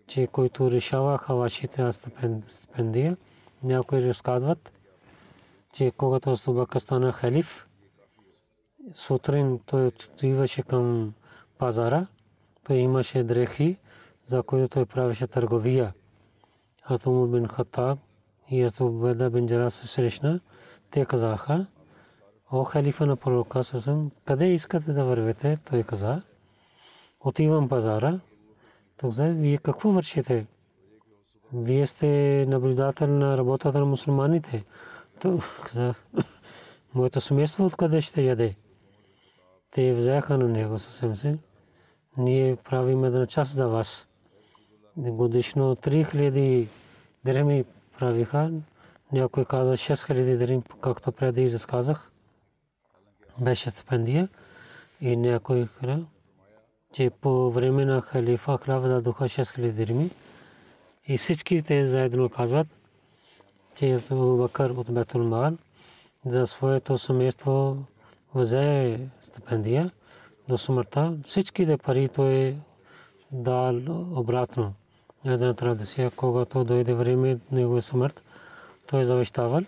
[0.08, 1.92] че който решаваха вашите
[2.48, 3.18] стипендия.
[3.64, 4.72] Някои разказват,
[5.74, 7.68] че когато Субака стана халиф,
[8.94, 11.14] сутрин той отиваше към
[11.58, 12.08] пазара,
[12.64, 13.78] той имаше дрехи,
[14.32, 15.94] за които той правеше търговия.
[16.84, 18.00] Атумур бин Хаттаб
[18.50, 20.40] и Атубеда бин Джара се срещна.
[20.92, 21.66] Те казаха,
[22.52, 25.58] о халифа на пророка Сасам, къде искате да вървете?
[25.70, 26.22] Той каза,
[27.20, 28.20] отивам пазара.
[28.98, 30.48] Той каза, вие какво вършите?
[31.54, 34.66] Вие сте наблюдател на работата на мусулманите.
[35.22, 35.94] Той каза,
[36.94, 38.56] моето семейство откъде ще яде?
[39.72, 41.38] Те взеха на него съвсем се.
[42.18, 44.08] Ние правим една част за вас.
[44.98, 46.68] Годишно 3000
[47.26, 47.66] дирхами
[48.00, 48.52] правиха.
[49.12, 52.12] Някой каза 6000 дирхами, както преди разказах
[53.40, 54.30] беше стипендия
[55.02, 56.06] и някой каза,
[56.94, 60.10] че по време на халифа Хлава дадоха 6000 дирми
[61.08, 62.68] и всички те заедно казват,
[63.76, 65.58] че Бакър от Бетул Мал
[66.26, 67.78] за своето семейство
[68.36, 69.92] взе стипендия
[70.48, 71.18] до смъртта.
[71.26, 72.56] Всичките пари той
[73.32, 73.76] дал
[74.20, 74.74] обратно.
[75.26, 78.24] Една традиция, когато дойде време негова смърт,
[78.88, 79.62] той завещавал,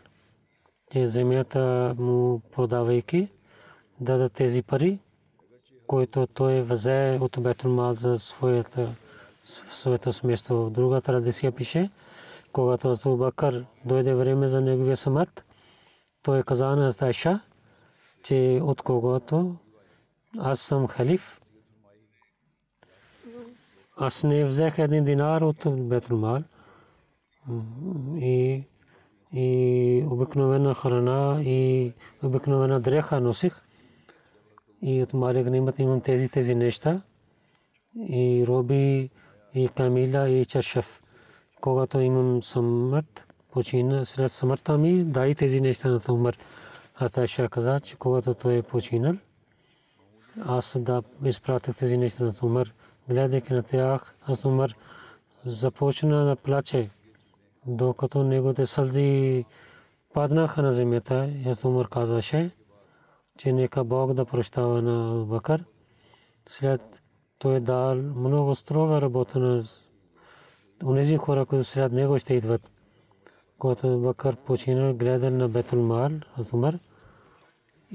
[0.91, 3.27] че земята му продавайки,
[3.99, 4.99] даде тези пари,
[5.87, 8.95] които той взе от Бетулмал за своята
[9.71, 10.69] своето сместо.
[10.69, 11.89] Друга традиция пише,
[12.51, 13.31] когато Азу
[13.85, 15.45] дойде време за неговия смърт,
[16.23, 17.39] той каза на Азайша,
[18.23, 19.55] че от когото
[20.39, 21.41] аз съм халиф,
[23.97, 26.43] аз не взех един динар от Бетулмал
[28.15, 28.63] и
[29.35, 33.61] и обикновена храна и обикновена дреха носих
[34.81, 37.01] и от Малик Нимат имам тези тези неща
[38.09, 39.09] и роби
[39.53, 41.01] и камила и чашев.
[41.61, 46.37] Когато имам смърт, почина след смъртта ми, дай тези неща на Умар.
[46.95, 49.15] Аз Айша каза, че когато той е починал,
[50.45, 52.73] аз да изпратих тези неща на Умар.
[53.09, 54.75] Гледайки на тях, аз Умар
[55.45, 56.89] започна да плаче,
[57.65, 59.45] докато неговите сълзи
[60.13, 61.29] паднаха на земята.
[61.45, 62.51] Аз Умар казваше,
[63.37, 65.63] че нека Бог да прощава на Бакър.
[66.49, 67.03] След
[67.39, 69.63] той е дал много строга работа на
[70.83, 72.71] унези хора, които след него ще идват.
[73.59, 76.79] Когато Бакър починал, гледал на Бетул Мал, Азумар,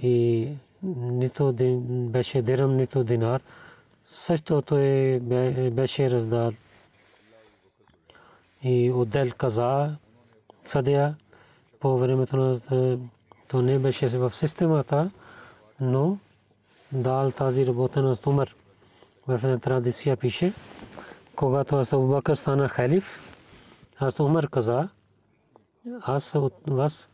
[0.03, 0.49] и
[0.82, 1.55] нито
[2.11, 3.43] беше дирам, нито динар.
[4.11, 5.18] Също той
[5.70, 6.52] беше раздал
[8.62, 9.96] и отдел каза
[10.64, 11.16] съдия
[11.80, 12.61] по времето на
[13.48, 15.11] то не беше в системата
[15.80, 16.18] но
[16.92, 18.54] дал тази работа на Умар.
[19.26, 20.52] В една традиция пише,
[21.36, 23.34] когато аз Бакър стана халиф,
[23.98, 24.88] аз Умар каза,
[26.00, 27.09] аз от вас,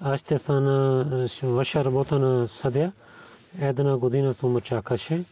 [0.00, 2.92] аз ще стана ваша работа на съдя.
[3.60, 5.24] Една година Умар чакаше,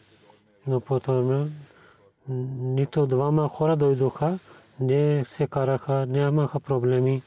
[0.69, 1.53] но потом
[2.59, 4.39] нито двама хора дойдоха,
[4.81, 7.23] не се караха, нямаха проблеми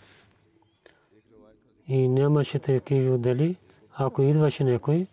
[1.87, 3.55] и нямаше такива отдели.
[3.97, 5.07] Ако идваше някой,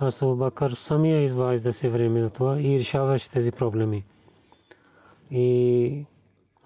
[0.00, 4.04] Аз Бакър самия изважда се време за това и решаваше тези проблеми.
[5.30, 6.04] И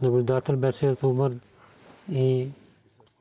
[0.02, 1.32] наблюдател беше Умар
[2.12, 2.48] и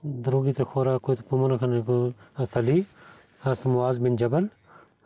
[0.03, 2.13] другите хора, които помогнаха на него,
[2.55, 2.85] Али,
[3.43, 4.43] аз Муаз бин Джабал,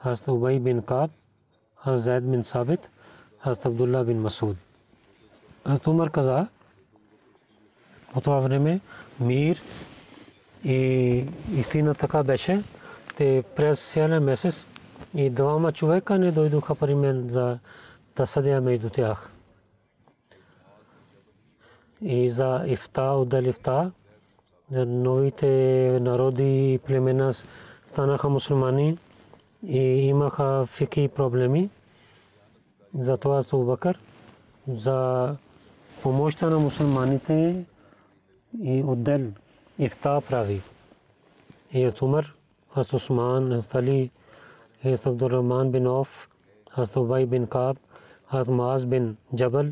[0.03, 1.11] аз Убай бин Каб,
[1.87, 2.89] Зайд бин Сабит,
[3.41, 4.57] аз Абдулла бин Масуд.
[5.65, 6.47] Аз Умар каза,
[8.13, 8.79] по това време
[9.19, 9.61] мир
[10.63, 12.63] и истина така беше,
[13.17, 14.65] те през цялия месец
[15.15, 17.59] и двама човека не дойдоха при мен за
[18.15, 19.29] да съдя между тях.
[22.01, 23.91] И за ифта, отдел ифта,
[24.71, 25.47] новите
[26.01, 27.33] народи и племена
[27.87, 28.97] станаха мусулмани
[29.67, 31.69] и имаха фики проблеми.
[32.99, 33.99] Затова Абу Бакър
[34.67, 35.35] за
[36.03, 37.65] помощта на мусулманите
[38.63, 39.31] и отдел
[39.79, 40.61] ифта прави.
[41.73, 42.33] И Умар,
[42.73, 44.11] Хаз Усман, Хаз Али,
[44.83, 46.29] Хаз Абдуррахман бин Оф,
[46.71, 47.77] Хаз Убай бин Каб,
[48.27, 49.65] Хаз Мааз бин Джабал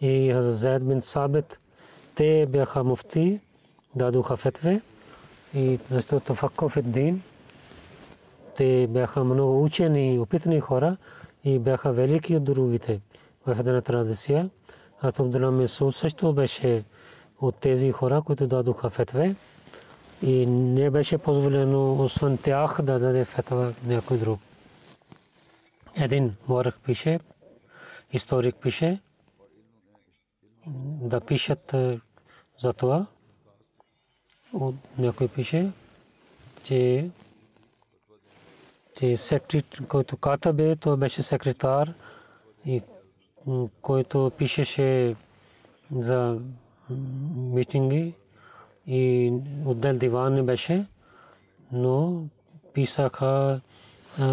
[0.00, 1.58] и Хаз Зайд бин Сабит.
[2.14, 3.40] Те бяха муфти
[3.94, 4.80] дадоха фетве
[5.54, 7.22] и защото тафакков е дин.
[8.56, 10.96] Те бяха много учени и опитни хора
[11.46, 13.00] и бяха велики от другите
[13.46, 14.50] в една традиция.
[15.00, 16.84] А Абдулла Месуд също беше
[17.40, 19.34] от тези хора, които дадоха фетве
[20.22, 24.40] и не беше позволено освен тях да даде фетва някой друг.
[25.96, 27.20] Един морък пише,
[28.12, 29.00] историк пише,
[31.00, 31.74] да пишат
[32.60, 33.06] за това,
[34.98, 35.70] някой пише,
[36.62, 37.10] че
[38.98, 41.92] че секретар, който ката бе, той беше секретар
[42.66, 42.82] и
[43.82, 45.16] който пишеше
[45.96, 46.38] за
[47.36, 48.14] митинги
[48.86, 49.32] и
[49.64, 50.86] отдел диван не беше,
[51.72, 52.24] но
[52.72, 53.60] писаха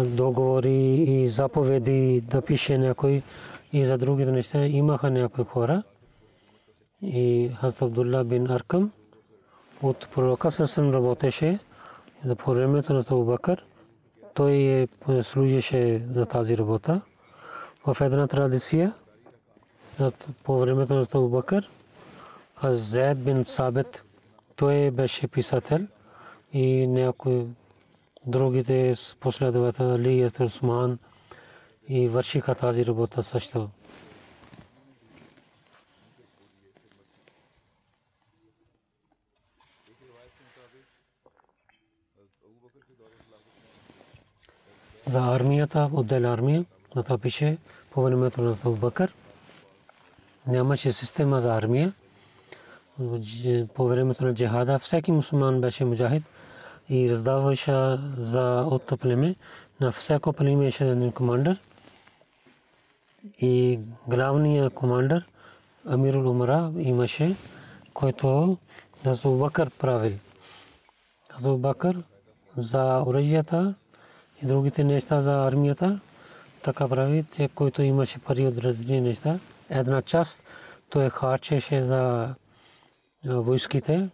[0.04, 3.22] договори и заповеди да пише някой
[3.72, 5.82] и за другите неща имаха някои хора.
[7.02, 8.92] И Хазрат Абдулла бин Аркам
[9.82, 11.58] от пророка Сърсен работеше
[12.24, 13.64] за времето на Абу Бакър.
[14.34, 14.88] Той е
[15.22, 17.00] служеше за тази работа.
[17.86, 18.92] В една традиция
[20.44, 21.68] по времето на Абу Бакър
[22.62, 24.04] Зайд бин Сабет
[24.56, 25.80] той беше писател
[26.52, 27.46] и някои
[28.26, 30.98] другите последователи Али Усман
[31.88, 33.68] и вършиха тази работа също.
[45.06, 46.64] За армията, отдел армия,
[46.96, 47.58] на това пише
[47.90, 49.14] по времето на Бакър.
[50.46, 51.92] Нямаше система за армия.
[53.74, 56.22] По времето на джихада всеки мусулман беше муджахид
[56.88, 59.34] и раздаваше за от племе.
[59.80, 61.60] На всяко племе имаше един командър.
[63.38, 63.78] И
[64.08, 65.26] главният командър
[65.88, 67.36] Амирул Умара имаше,
[67.94, 68.58] който
[69.24, 70.18] Бакър правил.
[71.42, 72.02] Бакър
[72.56, 73.74] за оръжията
[74.44, 76.00] и другите неща за армията.
[76.62, 79.38] Така прави, че който имаше пари от различни неща.
[79.70, 80.42] Една част
[80.90, 82.28] той харчеше за
[83.24, 84.08] войските,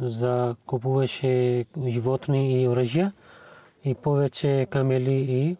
[0.00, 3.12] за купуваше животни и оръжия
[3.84, 5.56] и повече камели и,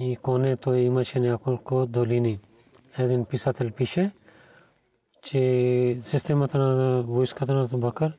[0.00, 2.38] и коне той имаше няколко долини.
[2.98, 4.10] Един писател пише,
[5.22, 8.12] че системата на войската на Бакър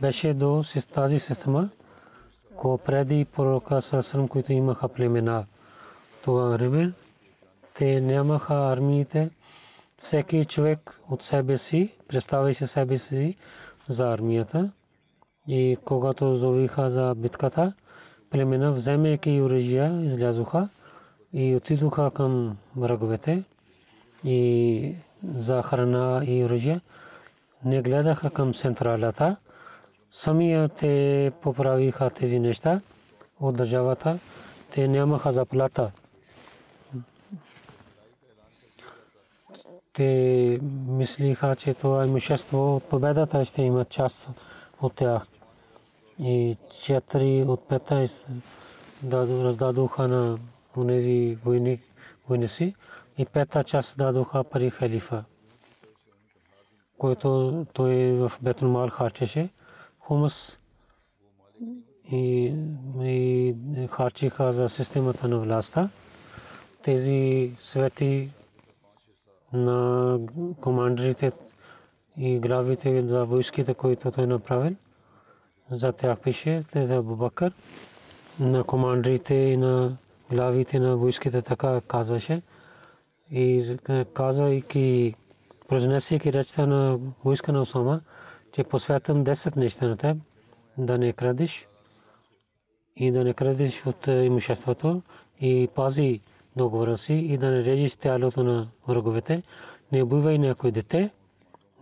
[0.00, 0.62] беше до
[0.92, 1.68] тази система,
[2.58, 5.44] ко преди пророка Сасрам, които имаха племена
[6.22, 6.92] това време,
[7.74, 9.30] те нямаха армиите.
[10.02, 13.36] Всеки човек от себе си, представяше себе си
[13.88, 14.70] за армията.
[15.48, 17.72] И когато зовиха за битката,
[18.30, 20.68] племена, вземайки оръжия, излязоха
[21.32, 23.42] и отидоха към враговете
[24.24, 24.94] и
[25.36, 26.80] за храна и оръжие.
[27.64, 29.36] Не гледаха към централата,
[30.10, 32.80] самия те поправиха тези неща
[33.40, 34.18] от държавата.
[34.70, 35.90] Те нямаха заплата.
[39.92, 44.28] Те мислиха, че това имущество от победата ще има част
[44.82, 45.26] от тях.
[46.18, 48.10] И четири от 15
[49.44, 50.38] раздадоха на
[50.86, 51.80] тези войни,
[52.28, 52.74] войници
[53.18, 55.24] и пета част дадоха пари халифа,
[56.98, 59.48] който той в Бетулмал харчеше
[60.08, 60.58] хумус
[62.12, 62.54] и,
[63.02, 63.54] и
[63.90, 65.88] харчиха за системата на властта.
[66.82, 68.30] Тези свети
[69.52, 70.18] на
[70.60, 71.32] командирите
[72.16, 74.76] и главите за войските, които той направил.
[75.70, 77.52] За тях пише, те за Бубакър,
[78.40, 79.96] на командирите и на
[80.30, 82.42] главите на войските така казваше.
[83.30, 83.76] И
[84.14, 85.14] казвайки,
[85.68, 88.00] произнесейки речта на войска на Осама,
[88.58, 90.16] че посвятам 10 неща на теб,
[90.78, 91.66] да не крадеш
[92.96, 95.02] и да не крадеш от имуществото.
[95.40, 96.20] И пази
[96.56, 99.42] договора си и да не режеш тялото на враговете,
[99.92, 101.10] не убивай някой дете,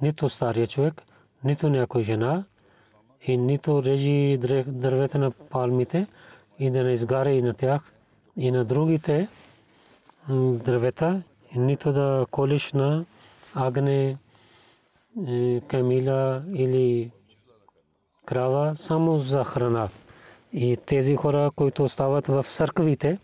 [0.02, 1.02] нито стария човек,
[1.44, 2.44] нито някой жена
[3.26, 6.06] и нито режи дървета на палмите
[6.58, 7.92] и да не изгаря и на тях
[8.36, 9.28] и на другите
[10.64, 11.22] дървета,
[11.54, 13.04] и нито да колиш на
[13.54, 14.16] агне, е,
[15.68, 17.10] камила или
[18.26, 19.88] крава само за храна.
[20.52, 23.18] И тези хора, които остават в църквите,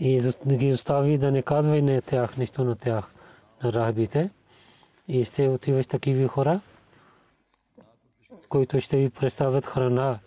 [0.00, 3.14] и ги остави да не казва и на тях, нищо на тях,
[3.64, 4.30] на рахбите.
[5.08, 6.60] И ще отиваш такива хора,
[8.48, 10.18] които ще ви представят храна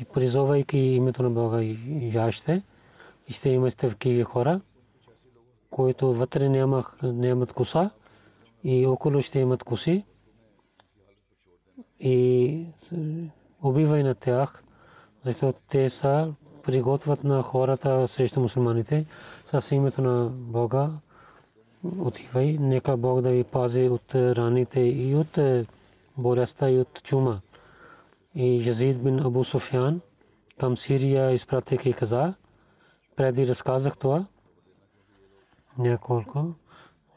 [0.00, 1.60] и призовайки името на Бога
[2.00, 2.62] яще.
[3.28, 4.60] И ще имате такива хора,
[5.70, 6.48] които вътре
[7.02, 7.90] нямат коса
[8.64, 10.04] и около ще имат коси.
[12.00, 12.66] И
[13.62, 14.64] убивай на тях,
[15.22, 19.06] защото те са приготвят на хората срещу мусулманите
[19.52, 20.90] с името на Бога.
[21.98, 25.38] Отивай, нека Бог да ви пази от раните и от
[26.16, 27.40] болестта и от чума.
[28.34, 30.00] И Язид бин Абу Суфян
[30.58, 32.34] към Сирия изпратих и каза,
[33.16, 34.26] преди разказах това,
[35.78, 36.54] няколко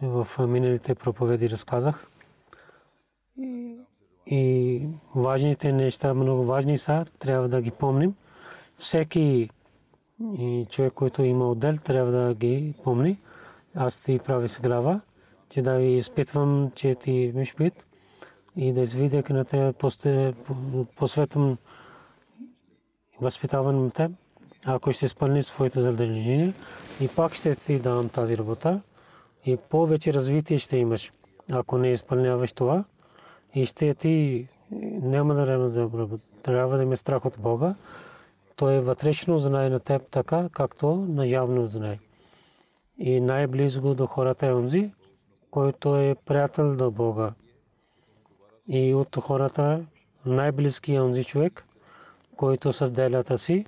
[0.01, 2.07] в миналите проповеди разказах.
[4.25, 4.81] И
[5.15, 8.15] важните неща, много важни са, трябва да ги помним
[8.77, 9.49] всеки
[10.69, 13.17] човек, който има отдел, трябва да ги помни.
[13.75, 15.01] Аз ти прави с глава,
[15.49, 17.85] че да ви изпитвам, че ти имаш пит
[18.55, 19.73] и да извидя на те
[20.95, 21.57] посветвам
[23.21, 24.09] възпитавам те,
[24.65, 26.53] ако ще изпълни своите задължения
[27.01, 28.81] и пак ще ти дам тази работа
[29.47, 31.11] и повече развитие ще имаш.
[31.51, 32.83] Ако не изпълняваш това,
[33.55, 34.47] и ще ти
[35.01, 35.81] няма да
[36.43, 37.75] трябва да има страх от Бога
[38.57, 41.99] той вътрешно знае на теб така, както наявно знае.
[42.97, 44.91] И най-близко до хората е онзи,
[45.51, 47.33] който е приятел до Бога.
[48.67, 49.85] И от хората
[50.25, 51.65] най-близки е онзи човек,
[52.35, 53.65] който с делята си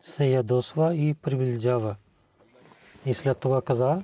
[0.00, 1.96] се ядосва и приближава.
[3.06, 4.02] И след това каза,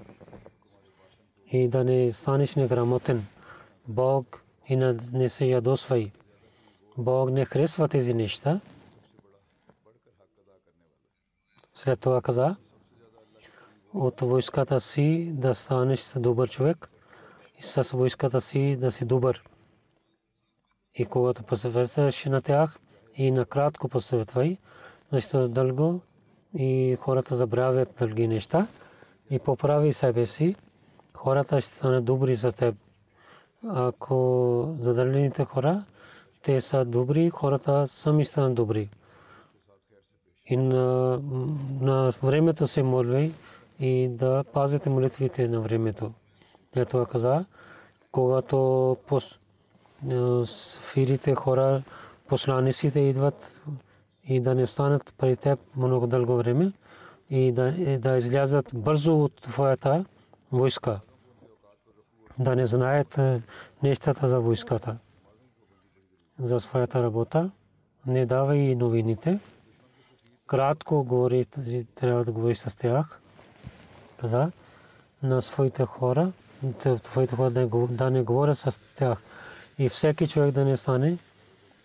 [1.54, 3.26] и да не станеш неграмотен.
[3.88, 4.76] Бог и
[5.12, 6.10] не се ядосвай.
[6.98, 8.60] Бог не харесва тези неща.
[11.74, 12.56] След това каза,
[13.94, 16.90] от войската си да станеш добър човек
[17.58, 19.44] и с войската си да си добър.
[20.94, 22.78] И когато посъветваш на тях
[23.14, 24.56] и накратко посъветвай,
[25.12, 26.00] защото дълго
[26.54, 28.66] и хората забравят дълги неща
[29.30, 30.56] и поправи себе си,
[31.24, 32.74] хората ще станат добри за теб.
[33.68, 35.84] Ако задължените хора,
[36.42, 38.88] те са добри, хората сами станат добри
[40.46, 41.20] и на,
[41.80, 43.32] на времето се молвай
[43.80, 46.12] и да пазите молитвите на времето.
[46.88, 47.44] Това каза,
[48.12, 49.38] когато пос,
[50.80, 51.82] фирите хора,
[52.28, 53.60] посланиците идват
[54.28, 56.72] и да не останат при теб много дълго време
[57.30, 60.04] и да, да излязат бързо от твоята
[60.52, 61.00] войска.
[62.38, 63.20] Да не знаят
[63.82, 64.96] нещата за войската,
[66.38, 67.50] за своята работа.
[68.06, 69.38] Не давай новините
[70.46, 71.44] кратко говори,
[71.94, 73.20] трябва да говори с тях.
[74.20, 74.50] Каза
[75.22, 76.32] на своите хора,
[77.02, 77.50] твоите хора
[77.90, 79.18] да не говорят с тях.
[79.78, 81.18] И всеки човек да не стане,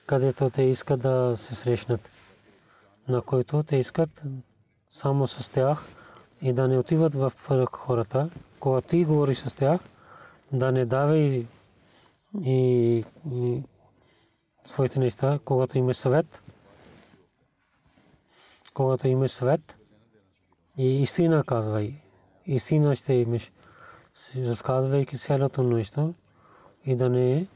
[0.05, 2.09] където те искат да се срещнат,
[3.07, 4.23] на който те искат
[4.89, 5.83] само с тях
[6.41, 7.33] и да не отиват в
[7.71, 8.29] хората.
[8.59, 9.81] Когато ти говориш с тях,
[10.53, 11.47] да не давай
[12.43, 13.63] и, и
[14.65, 16.43] своите неща, когато имаш съвет,
[18.73, 19.77] когато имаш свет
[20.77, 21.95] и истина казвай.
[22.45, 23.51] Истина ще имаш,
[24.37, 26.13] разказвайки цялото нещо
[26.85, 27.47] и да не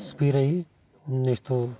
[0.00, 0.64] спирай
[1.08, 1.70] нещо.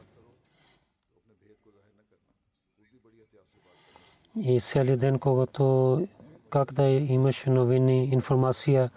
[4.36, 6.06] И целият ден, когато
[6.50, 8.90] как да имаш новини, информация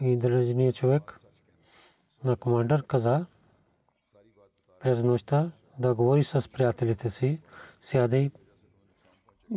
[0.00, 1.20] и държания човек
[2.24, 3.26] на командър каза
[4.80, 7.40] през нощта да говори с приятелите си,
[7.80, 8.30] сядай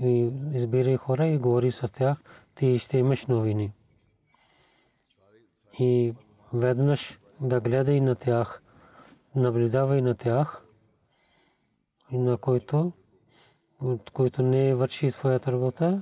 [0.01, 2.17] и избирай хора и говори с тях,
[2.55, 3.73] ти ще имаш новини.
[5.79, 6.13] И
[6.53, 8.61] веднъж да гледай на тях,
[9.35, 10.63] наблюдавай на тях,
[12.11, 12.91] и на който
[14.13, 16.01] който не върши своята работа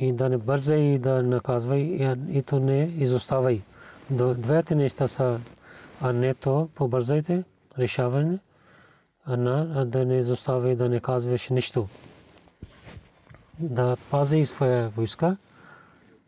[0.00, 3.62] и да не бърза и да наказва и то не изоставай.
[4.10, 5.40] Двете неща са,
[6.00, 7.44] а не то побързайте,
[7.78, 8.38] решаване,
[9.26, 11.88] а да не изоставай, да не казваш нищо.
[13.58, 15.36] Да пази своя войска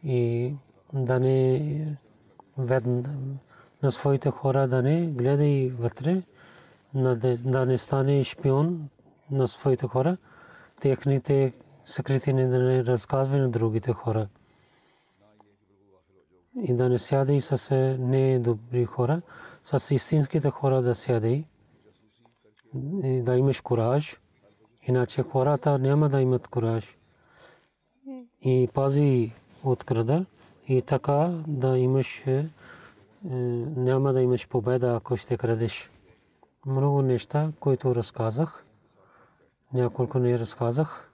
[0.04, 0.52] и
[0.92, 1.96] да не
[3.82, 6.22] на своите хора да не гледай вътре,
[6.94, 8.88] да не стане шпион
[9.30, 10.16] на своите хора,
[10.80, 11.52] техните
[11.84, 14.28] секретини да не разказва на другите хора.
[16.62, 19.22] И да не сяде и с недобри хора,
[19.64, 21.44] с истинските хора да сяде
[23.04, 24.20] и да имаш кураж.
[24.82, 26.96] Иначе хората няма да имат кураж.
[28.40, 29.32] И пази
[29.64, 30.24] от крада
[30.68, 32.24] и така да имаш
[33.24, 35.90] няма да имаш победа, ако ще крадеш.
[36.66, 38.64] Много неща, които разказах,
[39.72, 41.11] няколко не разказах.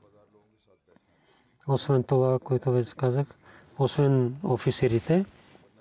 [1.68, 3.26] Освен това, което вече казах,
[3.78, 5.24] освен офицерите,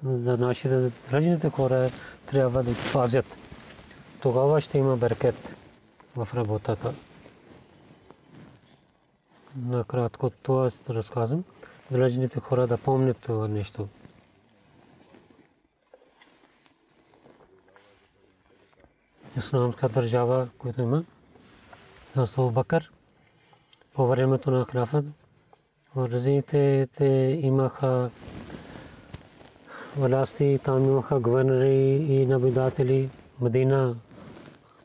[0.04, 1.90] за нашите гражданите хора
[2.26, 3.26] трябва да пазят.
[4.22, 5.56] Тогава ще има беркет
[6.16, 6.94] в работата.
[9.56, 11.44] Накратко това разказвам.
[11.92, 13.88] Гражданите хора да помнят това нещо.
[19.38, 21.04] исламска държава, която има.
[22.16, 22.92] Абу Бакър
[23.94, 25.06] по времето на халафът
[25.98, 28.10] разните те имаха
[29.98, 33.10] власти, там имаха гвърнери и наблюдатели.
[33.42, 33.96] Медина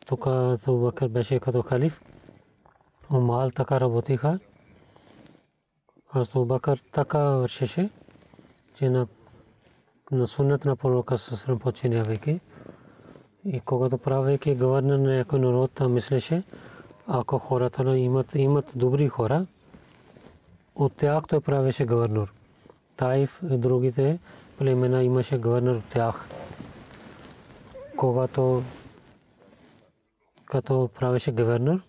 [0.07, 0.25] тук
[0.69, 2.03] Бакър беше като халиф.
[3.11, 4.39] Умал така работиха.
[6.13, 7.91] Абу Бакър така вършеше,
[8.79, 9.07] че на
[10.13, 12.41] на суннат на пророка съсрам починявайки.
[13.45, 16.43] И когато правейки гвърнер на някой народ, мислеше,
[17.07, 19.47] ако хората имат, имат добри хора,
[20.75, 22.33] от тях той правеше гвърнер.
[22.97, 24.19] Тайф и другите
[24.59, 26.29] племена имаше гвърнер от тях.
[27.97, 28.63] Когато
[30.47, 31.83] като правеше гвърнер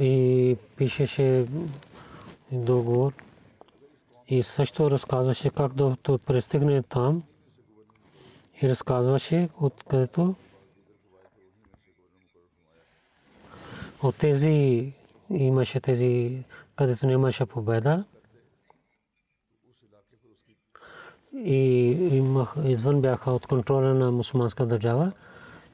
[0.00, 1.46] и пишеше
[2.52, 3.12] договор
[4.28, 5.96] и също разказваше как да
[6.26, 7.22] пристигне там
[8.62, 10.34] и разказваше откъдето
[14.02, 14.92] от тези
[15.32, 16.42] имаше тези,
[16.76, 18.04] където нямаше победа.
[21.34, 25.12] И имах, извън бяха от контрола на мусулманска държава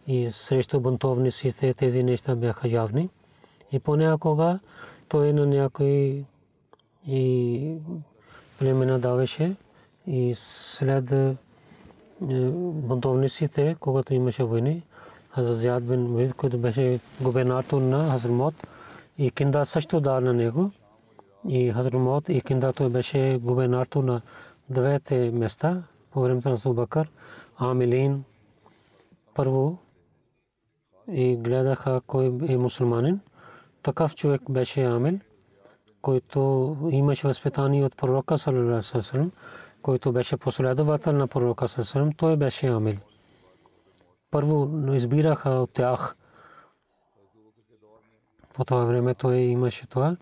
[0.06, 3.08] и срещу бунтовниците тези неща бяха явни.
[3.72, 4.58] И понякога
[5.08, 6.24] той на някои
[7.06, 7.74] и
[8.58, 9.56] племена даваше
[10.06, 11.14] и след
[12.20, 14.82] бунтовниците, когато имаше войни,
[15.30, 18.54] Хазрат бин Муид, който беше губернатор на Хазрмот,
[19.18, 20.70] и Кинда също дал на него.
[21.48, 24.20] И Хазрмот и Кинда той беше губернатор на
[24.70, 27.10] двете места по времето на Субакър,
[27.56, 28.24] Амилин
[29.34, 29.78] първо
[31.12, 33.20] и гледаха кой е мусулманин.
[33.82, 35.18] Такъв човек беше Амил,
[36.02, 39.30] който имаше възпитание от пророка саллалаху алейхи
[39.82, 42.96] който беше последовател на пророка Сасалам, той беше Амил.
[44.30, 46.16] Първо избираха от тях.
[48.58, 50.16] По това време той имаше това,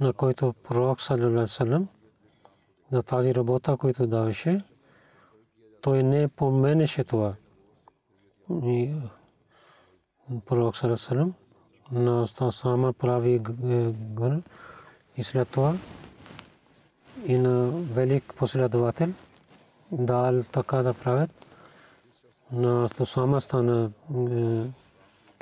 [0.00, 1.88] на който пророк Салалалам
[2.92, 4.64] за тази работа, който даваше,
[5.80, 7.34] той не поменеше това.
[8.50, 8.90] И
[10.46, 11.34] пророк Салалалам
[11.92, 14.42] на сама прави гър
[15.16, 15.74] и след това
[17.26, 19.08] и на велик последовател
[19.92, 21.30] дал така да правят.
[22.52, 23.90] На Сусама стана
[24.30, 24.64] е,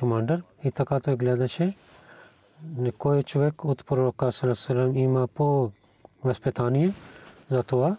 [0.01, 1.75] командър и така той гледаше.
[2.99, 5.71] Кой човек от пророка Сарасалам има по
[6.25, 6.93] възпитание
[7.51, 7.97] за това.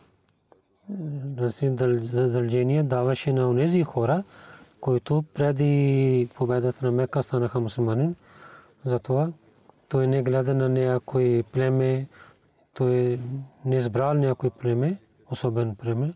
[2.02, 4.24] Задължение даваше на тези хора,
[4.82, 8.16] които преди победата на Мека станаха мусулманин.
[8.86, 9.30] Затова
[9.90, 12.08] той не гледа на някой племе,
[12.74, 13.20] той
[13.66, 14.98] не избрал някой племе,
[15.32, 16.14] особен племе.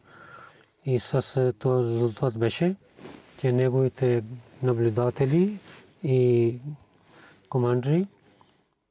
[0.86, 2.76] И с този резултат беше,
[3.40, 4.24] че неговите
[4.64, 5.60] наблюдатели
[6.04, 6.56] и
[7.50, 8.08] командри,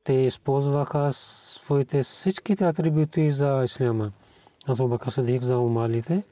[0.06, 4.12] те използваха своите всичките атрибути за исляма.
[4.66, 6.22] Аз Бакър Садик за умалите.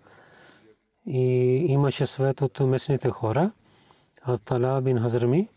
[1.07, 1.21] И
[1.69, 3.51] имаше свет от местните хора.
[4.45, 5.49] Тала бин Хазрами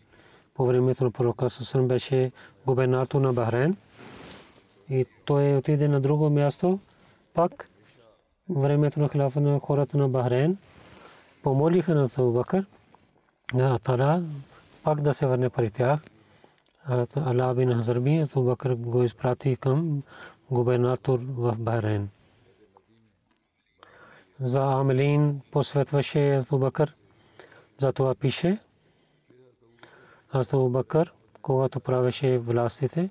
[0.53, 2.31] по времето на пророка Сусрам беше
[2.65, 3.77] губернатор на Бахрейн
[4.89, 6.79] и той отиде на друго място,
[7.33, 7.69] пак
[8.49, 10.57] времето на хилафа на хората на Бахрейн,
[11.43, 12.43] помолиха на Абу
[13.53, 14.23] на Тара,
[14.83, 15.99] пак да се върне при тях.
[16.89, 20.03] Ала бин Хазарби Абу Бакр го изпрати към
[20.51, 22.09] губернатор в Бахрейн.
[24.39, 26.93] За Амелин посветваше Абу Бакр.
[27.79, 28.59] За това пише
[30.33, 33.09] Абу Бакр, когато правеше властите,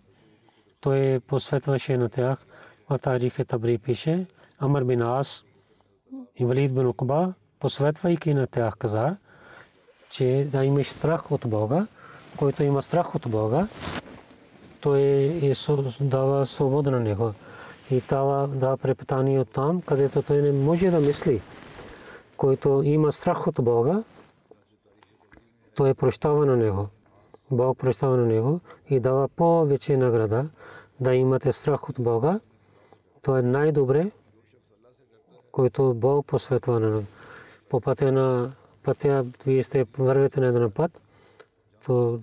[0.81, 2.47] той посветваше на тях.
[2.91, 4.27] В тарихе Табри пише
[4.59, 5.45] Амар бин Ас
[6.37, 9.17] и Валид бин Укба, посветвайки на тях каза,
[10.11, 11.87] че да имаш страх от Бога,
[12.37, 13.69] който има страх от Бога,
[14.81, 15.55] той е
[16.01, 17.33] дава свобода на него
[17.91, 21.41] и дава да препитание от там, където той не може да мисли.
[22.37, 24.03] Който има страх от Бога,
[25.75, 26.89] той прощава на него.
[27.51, 28.61] Бог прощава на него
[28.91, 30.47] и дава повече награда
[31.01, 32.41] да имате страх от Бога.
[33.23, 34.11] То е най-добре,
[35.53, 37.03] който Бог посветва на
[37.69, 41.01] по пътя на пътя, вие сте вървете на един път,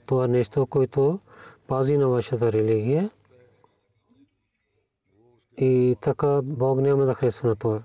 [0.06, 1.20] това нещо, което
[1.68, 3.10] пази на вашата религия.
[5.58, 7.82] И така Бог няма да харесва на това.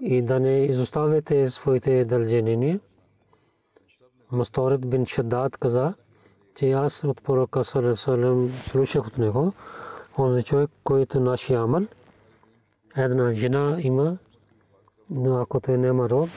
[0.00, 2.80] И да не изоставяте своите дължения.
[4.32, 5.94] Масторът бин Шаддад каза,
[6.54, 9.52] че аз от пророка Салам слушах от него,
[10.18, 11.82] он е човек, който нашия амал,
[12.96, 14.18] една жена има,
[15.10, 16.28] но ако той няма род,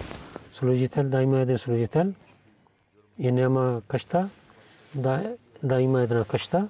[0.54, 2.14] служител, да има един служител
[3.18, 4.30] и няма къща,
[4.96, 6.68] да, да има една къща.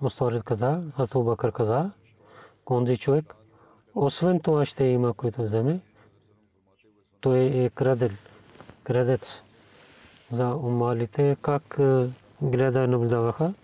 [0.00, 1.90] Мусторит каза, Хазрат Бакър каза,
[2.64, 3.34] конзи човек,
[3.94, 5.80] освен това ще има, който вземе,
[7.20, 8.10] той е кредел,
[8.84, 9.42] кредец
[10.32, 11.80] за умалите, как
[12.42, 13.54] гледа наблюдаваха.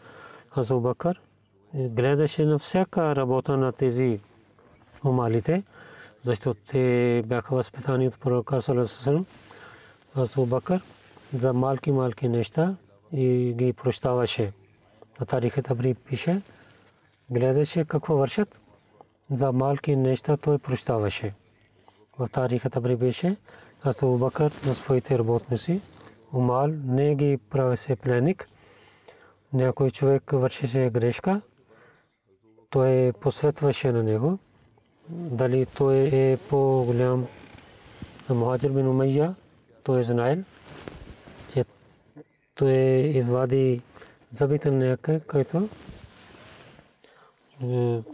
[0.51, 1.21] Хазрат Бакър,
[1.75, 4.21] гледаше на всяка работа на тези
[5.05, 5.63] умалите,
[6.23, 9.27] защото те бяха възпитани от пророка Салесалам,
[10.17, 10.83] Азу Бакър,
[11.35, 12.75] за малки малки неща
[13.13, 14.53] и ги прощаваше.
[15.21, 16.43] На тарихът Табри пише,
[17.31, 18.61] гледаше какво вършат,
[19.31, 21.35] за малки неща той прощаваше.
[22.19, 23.37] В тарихът Табри беше,
[23.85, 25.81] Азу Бакър на своите работници,
[26.33, 28.49] умал, не ги правеше пленник,
[29.53, 31.41] някой човек вършеше грешка,
[32.71, 34.39] той посветваше на него,
[35.09, 37.27] дали той е по-голям
[38.29, 39.35] Мухаджир бин Умайя,
[39.83, 40.45] той е знаел,
[42.61, 42.73] той
[43.17, 43.83] извади
[44.33, 45.69] забитен някой, който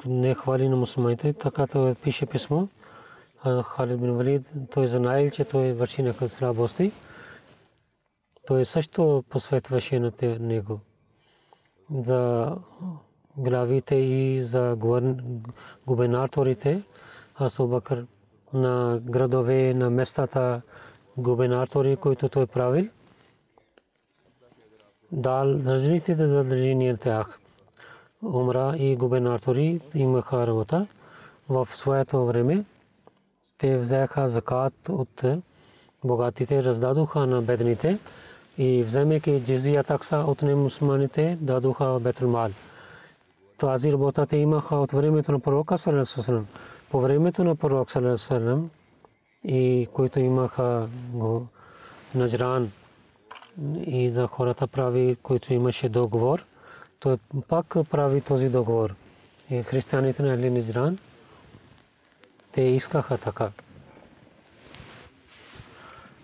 [0.07, 2.67] не хвали на мусулманите, така той пише писмо.
[3.65, 6.93] Халид бин Валид, той знаел, че той върши някакъв слабости.
[8.47, 10.81] Той също посветваше на него
[11.95, 12.53] за
[13.37, 14.77] главите и за
[15.87, 16.83] губернаторите,
[17.41, 18.07] Асу Бакър
[18.53, 20.63] на градове, на местата,
[21.17, 22.89] губернатори, които той правил,
[25.13, 27.39] дал различните задължения тях.
[28.23, 30.87] Умра и губернатори имаха работа.
[31.49, 32.65] В своето време
[33.59, 35.25] те взеха закат от
[36.05, 37.99] богатите, раздадоха на бедните
[38.59, 42.51] и вземайки джизия такса от немусманите, дадоха Бетулмал.
[43.59, 46.47] Тази работа те имаха от времето на пророка Салесалам.
[46.91, 48.71] По времето на пророк Салесалам
[49.45, 50.89] и които имаха
[52.15, 52.71] Наджран
[53.87, 56.45] и за хората прави, които имаше договор,
[57.01, 57.17] той
[57.49, 58.95] пак прави този договор.
[59.51, 60.99] И християните на Али Наджран,
[62.53, 63.51] те искаха така.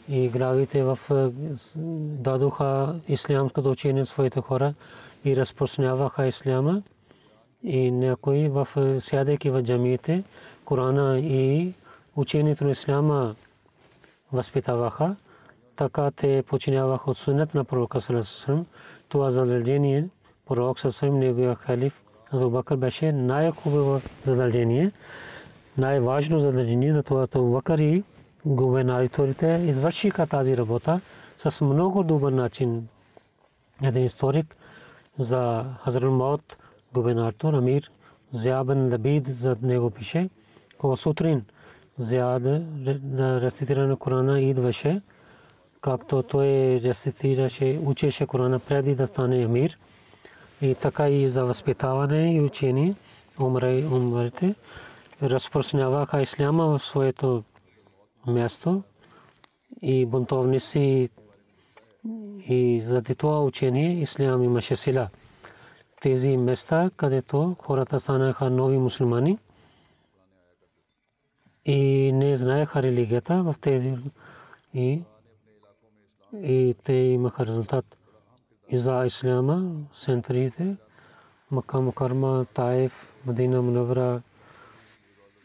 [0.09, 0.99] И главите в
[2.23, 4.75] дадоха ислямското учение своите хора
[5.25, 6.83] и разпространяваха исляма
[7.65, 8.69] и някои в
[9.01, 10.25] сядайки в джамиите,
[10.65, 11.73] Корана и
[12.17, 13.35] учението на исляма
[14.33, 15.17] възпитаваха,
[15.77, 18.67] така те починяваха от сунет на пророка Салесалам.
[19.09, 20.09] Това задължение
[20.47, 22.03] пророк Салесалам, неговия халиф
[22.33, 24.93] Абу Бакър беше най-хубаво задължение,
[25.79, 28.05] най-важно задължение, за това Абу Бакър и
[28.47, 31.01] губернаторите извършиха тази работа
[31.39, 32.89] с много добър начин.
[33.83, 34.57] Един историк
[35.19, 36.57] за Хазрат Маут,
[36.95, 37.91] губернатор Амир
[38.33, 40.31] Зябен Лабид за него пише,
[40.79, 41.45] кога сутрин
[41.99, 42.43] Зяд
[43.03, 45.01] да рецитира на Корана идваше,
[45.83, 46.47] както той
[46.85, 49.79] рецитираше, учеше Корана преди да стане емир.
[50.63, 52.95] И така и за възпитаване и учение
[53.41, 54.55] умре, умрете,
[55.23, 57.43] разпространяваха исляма в своето
[58.27, 58.83] място
[59.83, 61.09] и бунтовници
[62.49, 65.09] и заради това учение ислям имаше сила.
[66.01, 69.39] Тези места, където хората станаха нови мусулмани–
[71.65, 73.95] и не знаеха религията в тези
[74.75, 75.03] и,
[76.35, 77.97] и те имаха резултат
[78.69, 79.73] и за исляма
[80.05, 80.77] центрите
[81.51, 84.23] Мака Мукарма, Таев, Мадина Мунавра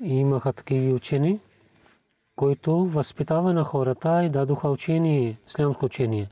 [0.04, 1.40] имаха такива учени,
[2.36, 6.30] които възпитава на хората и дадоха учение, ислямско учение.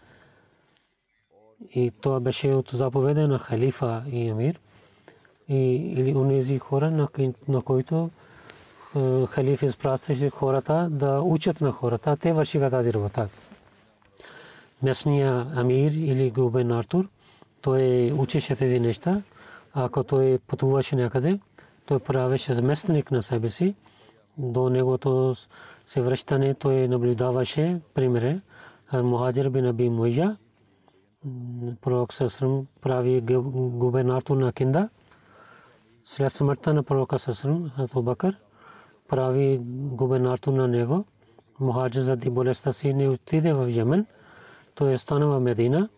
[1.76, 4.60] И това беше от заповеда на халифа и амир.
[5.50, 7.08] И, или онези хора, на,
[7.48, 8.10] на които
[8.96, 13.28] е, халиф изпращаше хората да учат на хората, те вършиха тази работа.
[14.86, 17.08] Местния амир или губернатор,
[17.62, 19.22] той учеше тези неща.
[19.74, 21.40] Ако той пътуваше някъде,
[21.86, 23.76] той правеше заместник на себе си.
[24.38, 25.36] До негото
[25.88, 28.42] се връщане той наблюдаваше примере.
[28.94, 30.38] Мухаджир бин Аби Муйя,
[31.82, 34.90] пророк Сасрам прави губернатор на Кинда.
[36.06, 38.38] След смъртта на пророка Сасрам, Хато Бакър,
[39.08, 39.60] прави
[40.02, 41.06] губернатор на него.
[41.60, 44.06] Мухаджир заради болестта си не отиде в Йемен.
[44.76, 45.90] Той остана в Медина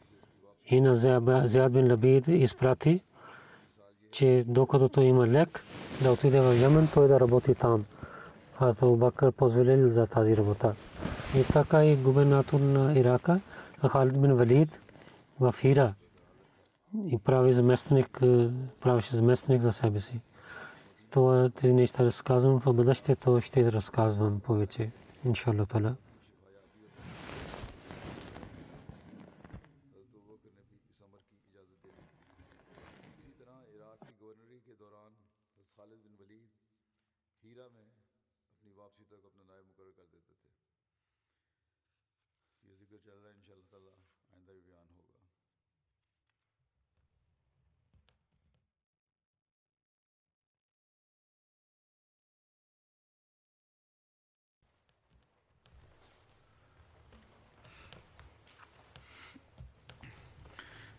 [0.65, 0.95] и на
[1.47, 3.01] Зяд бин Лабид изпрати,
[4.11, 5.63] че докато той има лек,
[6.03, 7.86] да отиде в Йемен, той да работи там.
[8.57, 10.75] Хазрат Бакър позволил за тази работа.
[11.38, 13.39] И така и губернатор на Ирака,
[13.89, 14.80] Халид бин Валид
[15.39, 15.93] в Хира
[17.05, 18.19] и прави заместник,
[18.82, 20.19] правеше заместник за себе си.
[21.09, 24.91] Това тези неща разказвам в бъдеще, то ще разказвам повече,
[25.25, 25.65] иншалла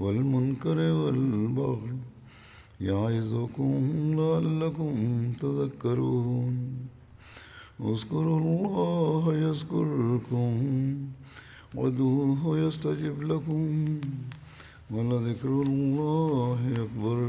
[0.00, 1.96] والمنکر والبغی
[2.86, 6.54] یعظکم لعلکم تذکرون.
[7.80, 10.54] اذکروا اللہ یذکرکم
[11.74, 13.98] ودوہ یستجب لکم
[14.90, 17.20] ولذکر اللہ اکبر.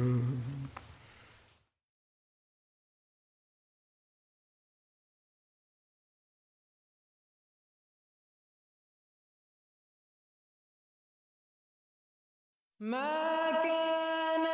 [12.81, 14.50] ما كان